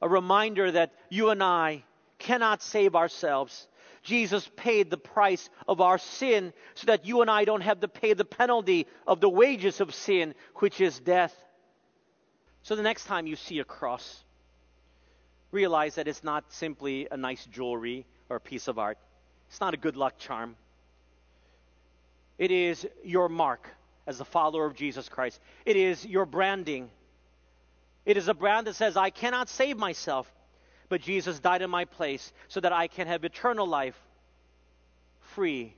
A 0.00 0.08
reminder 0.08 0.70
that 0.70 0.92
you 1.08 1.30
and 1.30 1.42
I 1.42 1.82
cannot 2.20 2.62
save 2.62 2.94
ourselves. 2.94 3.66
Jesus 4.04 4.48
paid 4.54 4.90
the 4.90 4.96
price 4.96 5.50
of 5.66 5.80
our 5.80 5.98
sin 5.98 6.52
so 6.74 6.86
that 6.86 7.04
you 7.04 7.20
and 7.20 7.28
I 7.28 7.46
don't 7.46 7.62
have 7.62 7.80
to 7.80 7.88
pay 7.88 8.12
the 8.12 8.24
penalty 8.24 8.86
of 9.08 9.20
the 9.20 9.28
wages 9.28 9.80
of 9.80 9.92
sin, 9.92 10.36
which 10.54 10.80
is 10.80 11.00
death. 11.00 11.34
So 12.62 12.76
the 12.76 12.82
next 12.84 13.06
time 13.06 13.26
you 13.26 13.34
see 13.34 13.58
a 13.58 13.64
cross, 13.64 14.22
realize 15.52 15.94
that 15.94 16.08
it's 16.08 16.24
not 16.24 16.52
simply 16.52 17.06
a 17.10 17.16
nice 17.16 17.46
jewelry 17.46 18.04
or 18.28 18.36
a 18.36 18.40
piece 18.40 18.66
of 18.66 18.78
art. 18.78 18.98
It's 19.48 19.60
not 19.60 19.74
a 19.74 19.76
good 19.76 19.96
luck 19.96 20.18
charm. 20.18 20.56
It 22.38 22.50
is 22.50 22.86
your 23.04 23.28
mark 23.28 23.68
as 24.06 24.20
a 24.20 24.24
follower 24.24 24.66
of 24.66 24.74
Jesus 24.74 25.08
Christ. 25.08 25.38
It 25.64 25.76
is 25.76 26.04
your 26.04 26.26
branding. 26.26 26.90
It 28.04 28.16
is 28.16 28.26
a 28.26 28.34
brand 28.34 28.66
that 28.66 28.74
says, 28.74 28.96
I 28.96 29.10
cannot 29.10 29.48
save 29.48 29.76
myself 29.76 30.32
but 30.92 31.00
Jesus 31.00 31.40
died 31.40 31.62
in 31.62 31.70
my 31.70 31.86
place 31.86 32.34
so 32.48 32.60
that 32.60 32.70
I 32.70 32.86
can 32.86 33.06
have 33.06 33.24
eternal 33.24 33.66
life 33.66 33.98
free 35.20 35.74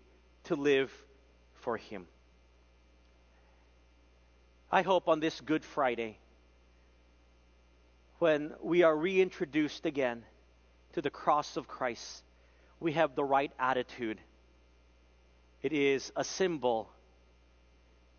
to 0.46 0.56
live 0.56 0.92
for 1.60 1.76
Him. 1.76 2.08
I 4.72 4.82
hope 4.82 5.06
on 5.06 5.20
this 5.20 5.40
Good 5.40 5.64
Friday, 5.64 6.18
when 8.18 8.53
we 8.62 8.83
are 8.83 8.96
reintroduced 8.96 9.87
again 9.87 10.24
to 10.92 11.03
the 11.03 11.11
cross 11.11 11.57
of 11.57 11.66
Christ, 11.66 12.22
we 12.81 12.92
have 12.92 13.14
the 13.14 13.24
right 13.24 13.53
attitude. 13.59 14.20
It 15.62 15.72
is 15.72 16.12
a 16.14 16.24
symbol, 16.24 16.90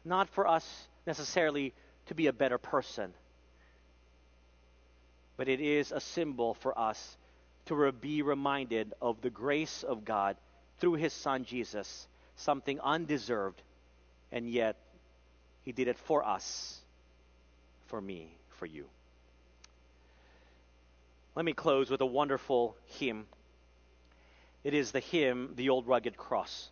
not 0.04 0.30
for 0.30 0.48
us 0.48 0.88
necessarily 1.06 1.74
to 2.08 2.16
be 2.16 2.28
a 2.28 2.34
better 2.34 2.58
person, 2.58 3.14
but 5.38 5.48
it 5.48 5.60
is 5.60 5.92
a 5.92 6.00
symbol 6.00 6.54
for 6.56 6.78
us 6.78 7.18
to 7.66 7.92
be 7.92 8.22
reminded 8.22 8.94
of 9.02 9.22
the 9.22 9.30
grace 9.30 9.84
of 9.84 10.06
God 10.06 10.38
through 10.80 10.94
His 10.94 11.14
Son 11.14 11.46
Jesus, 11.46 12.08
something 12.36 12.80
undeserved, 12.80 13.62
and 14.32 14.50
yet 14.50 14.76
He 15.64 15.72
did 15.72 15.88
it 15.88 15.98
for 16.00 16.26
us, 16.26 16.80
for 17.88 18.00
me, 18.00 18.38
for 18.60 18.66
you. 18.66 18.86
Let 21.36 21.44
me 21.44 21.54
close 21.54 21.90
with 21.90 22.00
a 22.00 22.06
wonderful 22.06 22.78
hymn. 22.86 23.26
It 24.64 24.74
is 24.74 24.92
the 24.92 25.02
hymn, 25.02 25.52
The 25.56 25.70
Old 25.70 25.86
Rugged 25.86 26.16
Cross. 26.16 26.70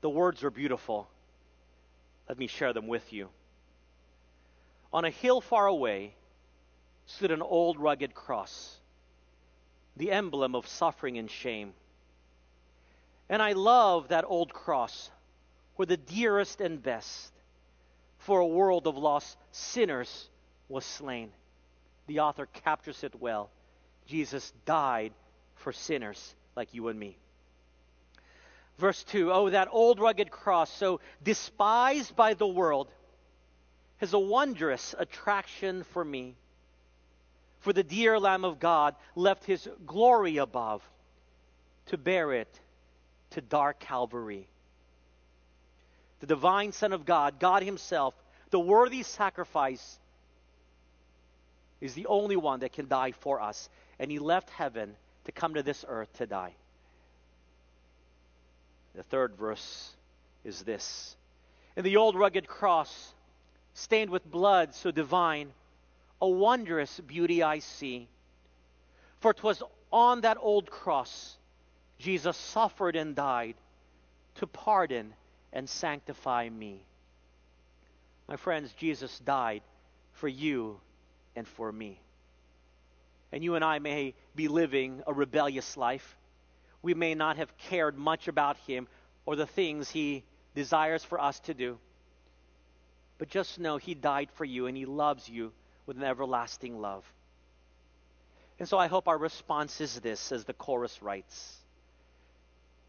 The 0.00 0.08
words 0.08 0.42
are 0.44 0.50
beautiful. 0.50 1.08
Let 2.26 2.38
me 2.38 2.46
share 2.46 2.72
them 2.72 2.86
with 2.86 3.12
you. 3.12 3.28
On 4.94 5.04
a 5.04 5.10
hill 5.10 5.42
far 5.42 5.66
away 5.66 6.14
stood 7.04 7.30
an 7.30 7.42
old 7.42 7.78
rugged 7.78 8.14
cross, 8.14 8.76
the 9.96 10.10
emblem 10.10 10.54
of 10.54 10.66
suffering 10.66 11.18
and 11.18 11.30
shame. 11.30 11.74
And 13.28 13.42
I 13.42 13.52
love 13.52 14.08
that 14.08 14.24
old 14.26 14.54
cross 14.54 15.10
where 15.76 15.86
the 15.86 15.98
dearest 15.98 16.62
and 16.62 16.82
best 16.82 17.32
for 18.18 18.40
a 18.40 18.46
world 18.46 18.86
of 18.86 18.96
lost 18.96 19.36
sinners 19.52 20.30
was 20.68 20.84
slain. 20.84 21.30
The 22.06 22.20
author 22.20 22.46
captures 22.46 23.04
it 23.04 23.20
well. 23.20 23.50
Jesus 24.06 24.52
died 24.64 25.12
for 25.56 25.72
sinners 25.72 26.34
like 26.54 26.74
you 26.74 26.88
and 26.88 26.98
me. 26.98 27.16
Verse 28.78 29.02
2 29.04 29.32
Oh, 29.32 29.50
that 29.50 29.68
old 29.70 30.00
rugged 30.00 30.30
cross, 30.30 30.70
so 30.70 31.00
despised 31.22 32.14
by 32.14 32.34
the 32.34 32.46
world, 32.46 32.88
has 33.98 34.12
a 34.12 34.18
wondrous 34.18 34.94
attraction 34.98 35.82
for 35.84 36.04
me. 36.04 36.36
For 37.60 37.72
the 37.72 37.82
dear 37.82 38.20
Lamb 38.20 38.44
of 38.44 38.60
God 38.60 38.94
left 39.14 39.44
his 39.44 39.68
glory 39.86 40.36
above 40.36 40.82
to 41.86 41.98
bear 41.98 42.32
it 42.32 42.60
to 43.30 43.40
dark 43.40 43.80
Calvary. 43.80 44.48
The 46.20 46.26
divine 46.26 46.72
Son 46.72 46.92
of 46.92 47.04
God, 47.04 47.38
God 47.38 47.62
Himself, 47.62 48.14
the 48.50 48.60
worthy 48.60 49.02
sacrifice, 49.02 49.98
is 51.80 51.94
the 51.94 52.06
only 52.06 52.36
one 52.36 52.60
that 52.60 52.72
can 52.72 52.88
die 52.88 53.12
for 53.12 53.40
us. 53.40 53.68
And 53.98 54.10
He 54.10 54.18
left 54.18 54.50
heaven 54.50 54.96
to 55.24 55.32
come 55.32 55.54
to 55.54 55.62
this 55.62 55.84
earth 55.88 56.12
to 56.18 56.26
die. 56.26 56.54
The 58.94 59.02
third 59.02 59.36
verse 59.36 59.94
is 60.44 60.62
this 60.62 61.16
In 61.76 61.84
the 61.84 61.96
old 61.96 62.16
rugged 62.16 62.48
cross, 62.48 63.12
stained 63.74 64.10
with 64.10 64.30
blood 64.30 64.74
so 64.74 64.90
divine, 64.90 65.52
a 66.20 66.28
wondrous 66.28 66.98
beauty 67.00 67.42
I 67.42 67.58
see. 67.58 68.08
For 69.20 69.34
'twas 69.34 69.62
on 69.92 70.22
that 70.22 70.38
old 70.40 70.70
cross 70.70 71.36
Jesus 71.98 72.36
suffered 72.36 72.96
and 72.96 73.14
died 73.14 73.54
to 74.36 74.46
pardon 74.46 75.14
and 75.52 75.68
sanctify 75.68 76.48
me. 76.48 76.82
My 78.28 78.36
friends, 78.36 78.72
Jesus 78.74 79.18
died 79.20 79.62
for 80.12 80.28
you 80.28 80.80
and 81.34 81.46
for 81.46 81.70
me. 81.72 82.00
And 83.32 83.42
you 83.42 83.54
and 83.54 83.64
I 83.64 83.78
may 83.78 84.14
be 84.34 84.48
living 84.48 85.02
a 85.06 85.12
rebellious 85.12 85.76
life. 85.76 86.16
We 86.82 86.94
may 86.94 87.14
not 87.14 87.36
have 87.36 87.56
cared 87.58 87.98
much 87.98 88.28
about 88.28 88.56
Him 88.58 88.86
or 89.24 89.36
the 89.36 89.46
things 89.46 89.90
He 89.90 90.24
desires 90.54 91.04
for 91.04 91.20
us 91.20 91.40
to 91.40 91.54
do. 91.54 91.78
But 93.18 93.28
just 93.28 93.58
know 93.58 93.76
He 93.76 93.94
died 93.94 94.30
for 94.34 94.44
you 94.44 94.66
and 94.66 94.76
He 94.76 94.86
loves 94.86 95.28
you 95.28 95.52
with 95.86 95.96
an 95.96 96.04
everlasting 96.04 96.80
love. 96.80 97.04
And 98.58 98.68
so 98.68 98.78
I 98.78 98.86
hope 98.86 99.08
our 99.08 99.18
response 99.18 99.80
is 99.80 100.00
this, 100.00 100.32
as 100.32 100.44
the 100.44 100.54
chorus 100.54 101.02
writes. 101.02 101.56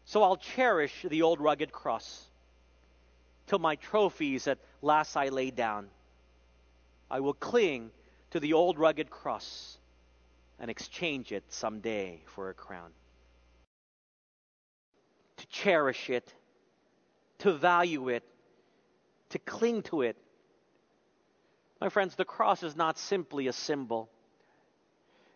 So 0.04 0.22
I'll 0.22 0.38
cherish 0.38 1.04
the 1.08 1.22
old 1.22 1.40
rugged 1.40 1.72
cross 1.72 2.24
till 3.46 3.58
my 3.58 3.76
trophies 3.76 4.46
at 4.46 4.58
last 4.80 5.16
I 5.16 5.28
lay 5.28 5.50
down. 5.50 5.88
I 7.10 7.20
will 7.20 7.34
cling 7.34 7.90
to 8.30 8.40
the 8.40 8.52
old 8.52 8.78
rugged 8.78 9.10
cross 9.10 9.77
and 10.58 10.70
exchange 10.70 11.32
it 11.32 11.44
someday 11.48 12.22
for 12.26 12.50
a 12.50 12.54
crown. 12.54 12.90
To 15.36 15.46
cherish 15.48 16.10
it, 16.10 16.32
to 17.38 17.52
value 17.52 18.08
it, 18.08 18.24
to 19.30 19.38
cling 19.38 19.82
to 19.82 20.02
it. 20.02 20.16
My 21.80 21.88
friends, 21.88 22.16
the 22.16 22.24
cross 22.24 22.62
is 22.62 22.74
not 22.74 22.98
simply 22.98 23.46
a 23.46 23.52
symbol. 23.52 24.10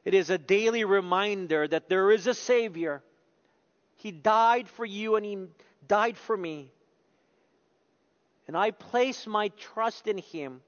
It 0.04 0.14
is 0.14 0.30
a 0.30 0.38
daily 0.38 0.84
reminder 0.84 1.68
that 1.68 1.88
there 1.88 2.10
is 2.10 2.26
a 2.26 2.34
Savior. 2.34 3.02
He 3.96 4.10
died 4.10 4.68
for 4.68 4.84
you 4.84 5.14
and 5.14 5.24
He 5.24 5.38
died 5.86 6.18
for 6.18 6.36
me. 6.36 6.72
And 8.48 8.56
I 8.56 8.72
place 8.72 9.26
my 9.26 9.48
trust 9.48 10.08
in 10.08 10.18
Him. 10.18 10.62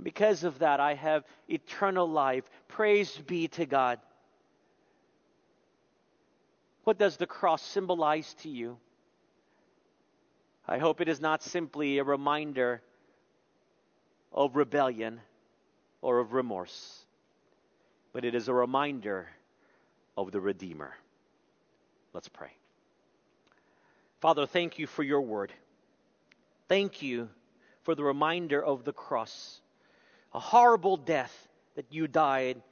And 0.00 0.04
because 0.06 0.44
of 0.44 0.60
that, 0.60 0.80
I 0.80 0.94
have 0.94 1.26
eternal 1.46 2.08
life. 2.08 2.48
Praise 2.68 3.18
be 3.18 3.48
to 3.48 3.66
God. 3.66 3.98
What 6.84 6.96
does 6.96 7.18
the 7.18 7.26
cross 7.26 7.60
symbolize 7.60 8.32
to 8.40 8.48
you? 8.48 8.78
I 10.66 10.78
hope 10.78 11.02
it 11.02 11.08
is 11.10 11.20
not 11.20 11.42
simply 11.42 11.98
a 11.98 12.04
reminder 12.04 12.80
of 14.32 14.56
rebellion 14.56 15.20
or 16.00 16.20
of 16.20 16.32
remorse, 16.32 17.04
but 18.14 18.24
it 18.24 18.34
is 18.34 18.48
a 18.48 18.54
reminder 18.54 19.28
of 20.16 20.32
the 20.32 20.40
Redeemer. 20.40 20.94
Let's 22.14 22.28
pray. 22.28 22.52
Father, 24.22 24.46
thank 24.46 24.78
you 24.78 24.86
for 24.86 25.02
your 25.02 25.20
word. 25.20 25.52
Thank 26.68 27.02
you 27.02 27.28
for 27.82 27.94
the 27.94 28.02
reminder 28.02 28.64
of 28.64 28.84
the 28.84 28.94
cross 28.94 29.60
a 30.32 30.40
horrible 30.40 30.96
death 30.96 31.48
that 31.74 31.86
you 31.90 32.06
died 32.06 32.62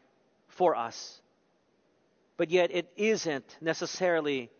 for 0.49 0.77
us. 0.77 1.21
But 2.37 2.51
yet, 2.51 2.71
it 2.73 2.91
isn't 2.97 3.57
necessarily 3.61 4.51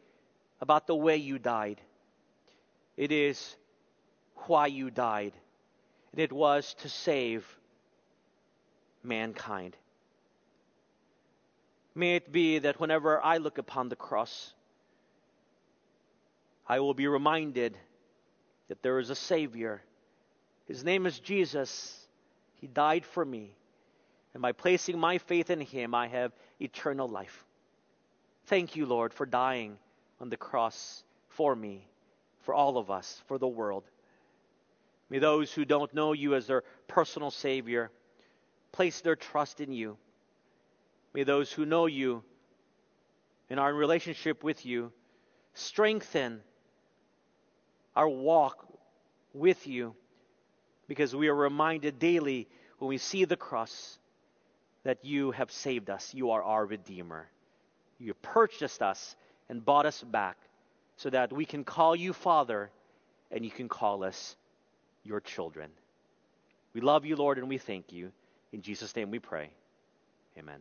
about 0.61 0.87
the 0.87 0.97
way 0.97 1.17
you 1.17 1.39
died, 1.39 1.81
it 2.97 3.13
is 3.13 3.57
why 4.47 4.67
you 4.67 4.91
died. 4.91 5.33
And 6.13 6.21
it 6.21 6.33
was 6.33 6.75
to 6.81 6.89
save 6.89 7.47
mankind. 9.03 9.77
May 11.95 12.17
it 12.17 12.33
be 12.33 12.61
that 12.61 12.81
whenever 12.81 13.23
I 13.23 13.37
look 13.37 13.59
upon 13.59 13.91
the 13.91 13.97
cross, 13.97 14.55
I 16.67 16.81
will 16.81 16.95
be 16.95 17.07
reminded 17.07 17.77
that 18.69 18.83
there 18.83 18.99
is 18.99 19.11
a 19.11 19.15
Savior. 19.15 19.83
His 20.67 20.83
name 20.83 21.07
is 21.07 21.19
Jesus 21.19 21.98
he 22.59 22.67
died 22.67 23.05
for 23.05 23.25
me. 23.25 23.55
And 24.35 24.43
by 24.43 24.53
placing 24.53 24.99
my 24.99 25.19
faith 25.19 25.51
in 25.51 25.61
Him, 25.61 25.95
I 25.95 26.09
have 26.09 26.33
eternal 26.61 27.09
life. 27.09 27.45
Thank 28.47 28.77
you, 28.77 28.87
Lord, 28.87 29.15
for 29.15 29.27
dying 29.27 29.79
on 30.21 30.29
the 30.29 30.37
cross 30.37 31.03
for 31.29 31.55
me, 31.55 31.87
for 32.43 32.55
all 32.55 32.77
of 32.77 32.91
us, 32.91 33.23
for 33.27 33.39
the 33.39 33.49
world. 33.49 33.85
May 35.09 35.19
those 35.19 35.53
who 35.53 35.65
don't 35.65 35.95
know 35.95 36.13
you 36.13 36.35
as 36.35 36.47
their 36.47 36.65
personal 36.89 37.31
Savior 37.31 37.91
place 38.73 39.01
their 39.01 39.17
trust 39.17 39.61
in 39.61 39.73
you. 39.73 39.97
May 41.15 41.25
those 41.25 41.51
who 41.51 41.65
know 41.65 41.87
you 41.87 42.23
and 43.49 43.59
are 43.59 43.71
in 43.71 43.77
relationship 43.77 44.45
with 44.45 44.67
you 44.67 44.93
strengthen 45.55 46.43
our 47.97 48.09
walk 48.09 48.67
with 49.33 49.67
you 49.67 49.95
because 50.89 51.15
we 51.15 51.29
are 51.29 51.35
reminded 51.35 51.99
daily 51.99 52.49
when 52.79 52.89
we 52.89 52.99
see 52.99 53.25
the 53.25 53.37
cross 53.37 53.99
that 54.85 55.05
you 55.05 55.31
have 55.33 55.51
saved 55.51 55.91
us. 55.91 56.15
You 56.15 56.31
are 56.31 56.43
our 56.43 56.65
Redeemer. 56.65 57.29
You 57.99 58.15
purchased 58.15 58.83
us 58.83 59.17
and 59.49 59.65
bought 59.65 59.87
us 59.87 60.03
back 60.03 60.37
so 60.97 61.11
that 61.11 61.33
we 61.33 61.45
can 61.45 61.65
call 61.65 61.95
you 61.95 62.13
Father 62.13 62.71
and 63.31 63.45
you 63.45 63.51
can 63.51 63.69
call 63.69 64.03
us 64.03 64.37
your 65.05 65.21
children. 65.21 65.71
We 66.73 66.81
love 66.81 67.05
you, 67.05 67.17
Lord, 67.17 67.39
and 67.39 67.49
we 67.49 67.59
thank 67.59 67.93
you. 67.93 68.13
In 68.53 68.63
Jesus' 68.63 68.95
name 68.97 69.11
we 69.11 69.19
pray. 69.19 69.51
Amen. 70.39 70.61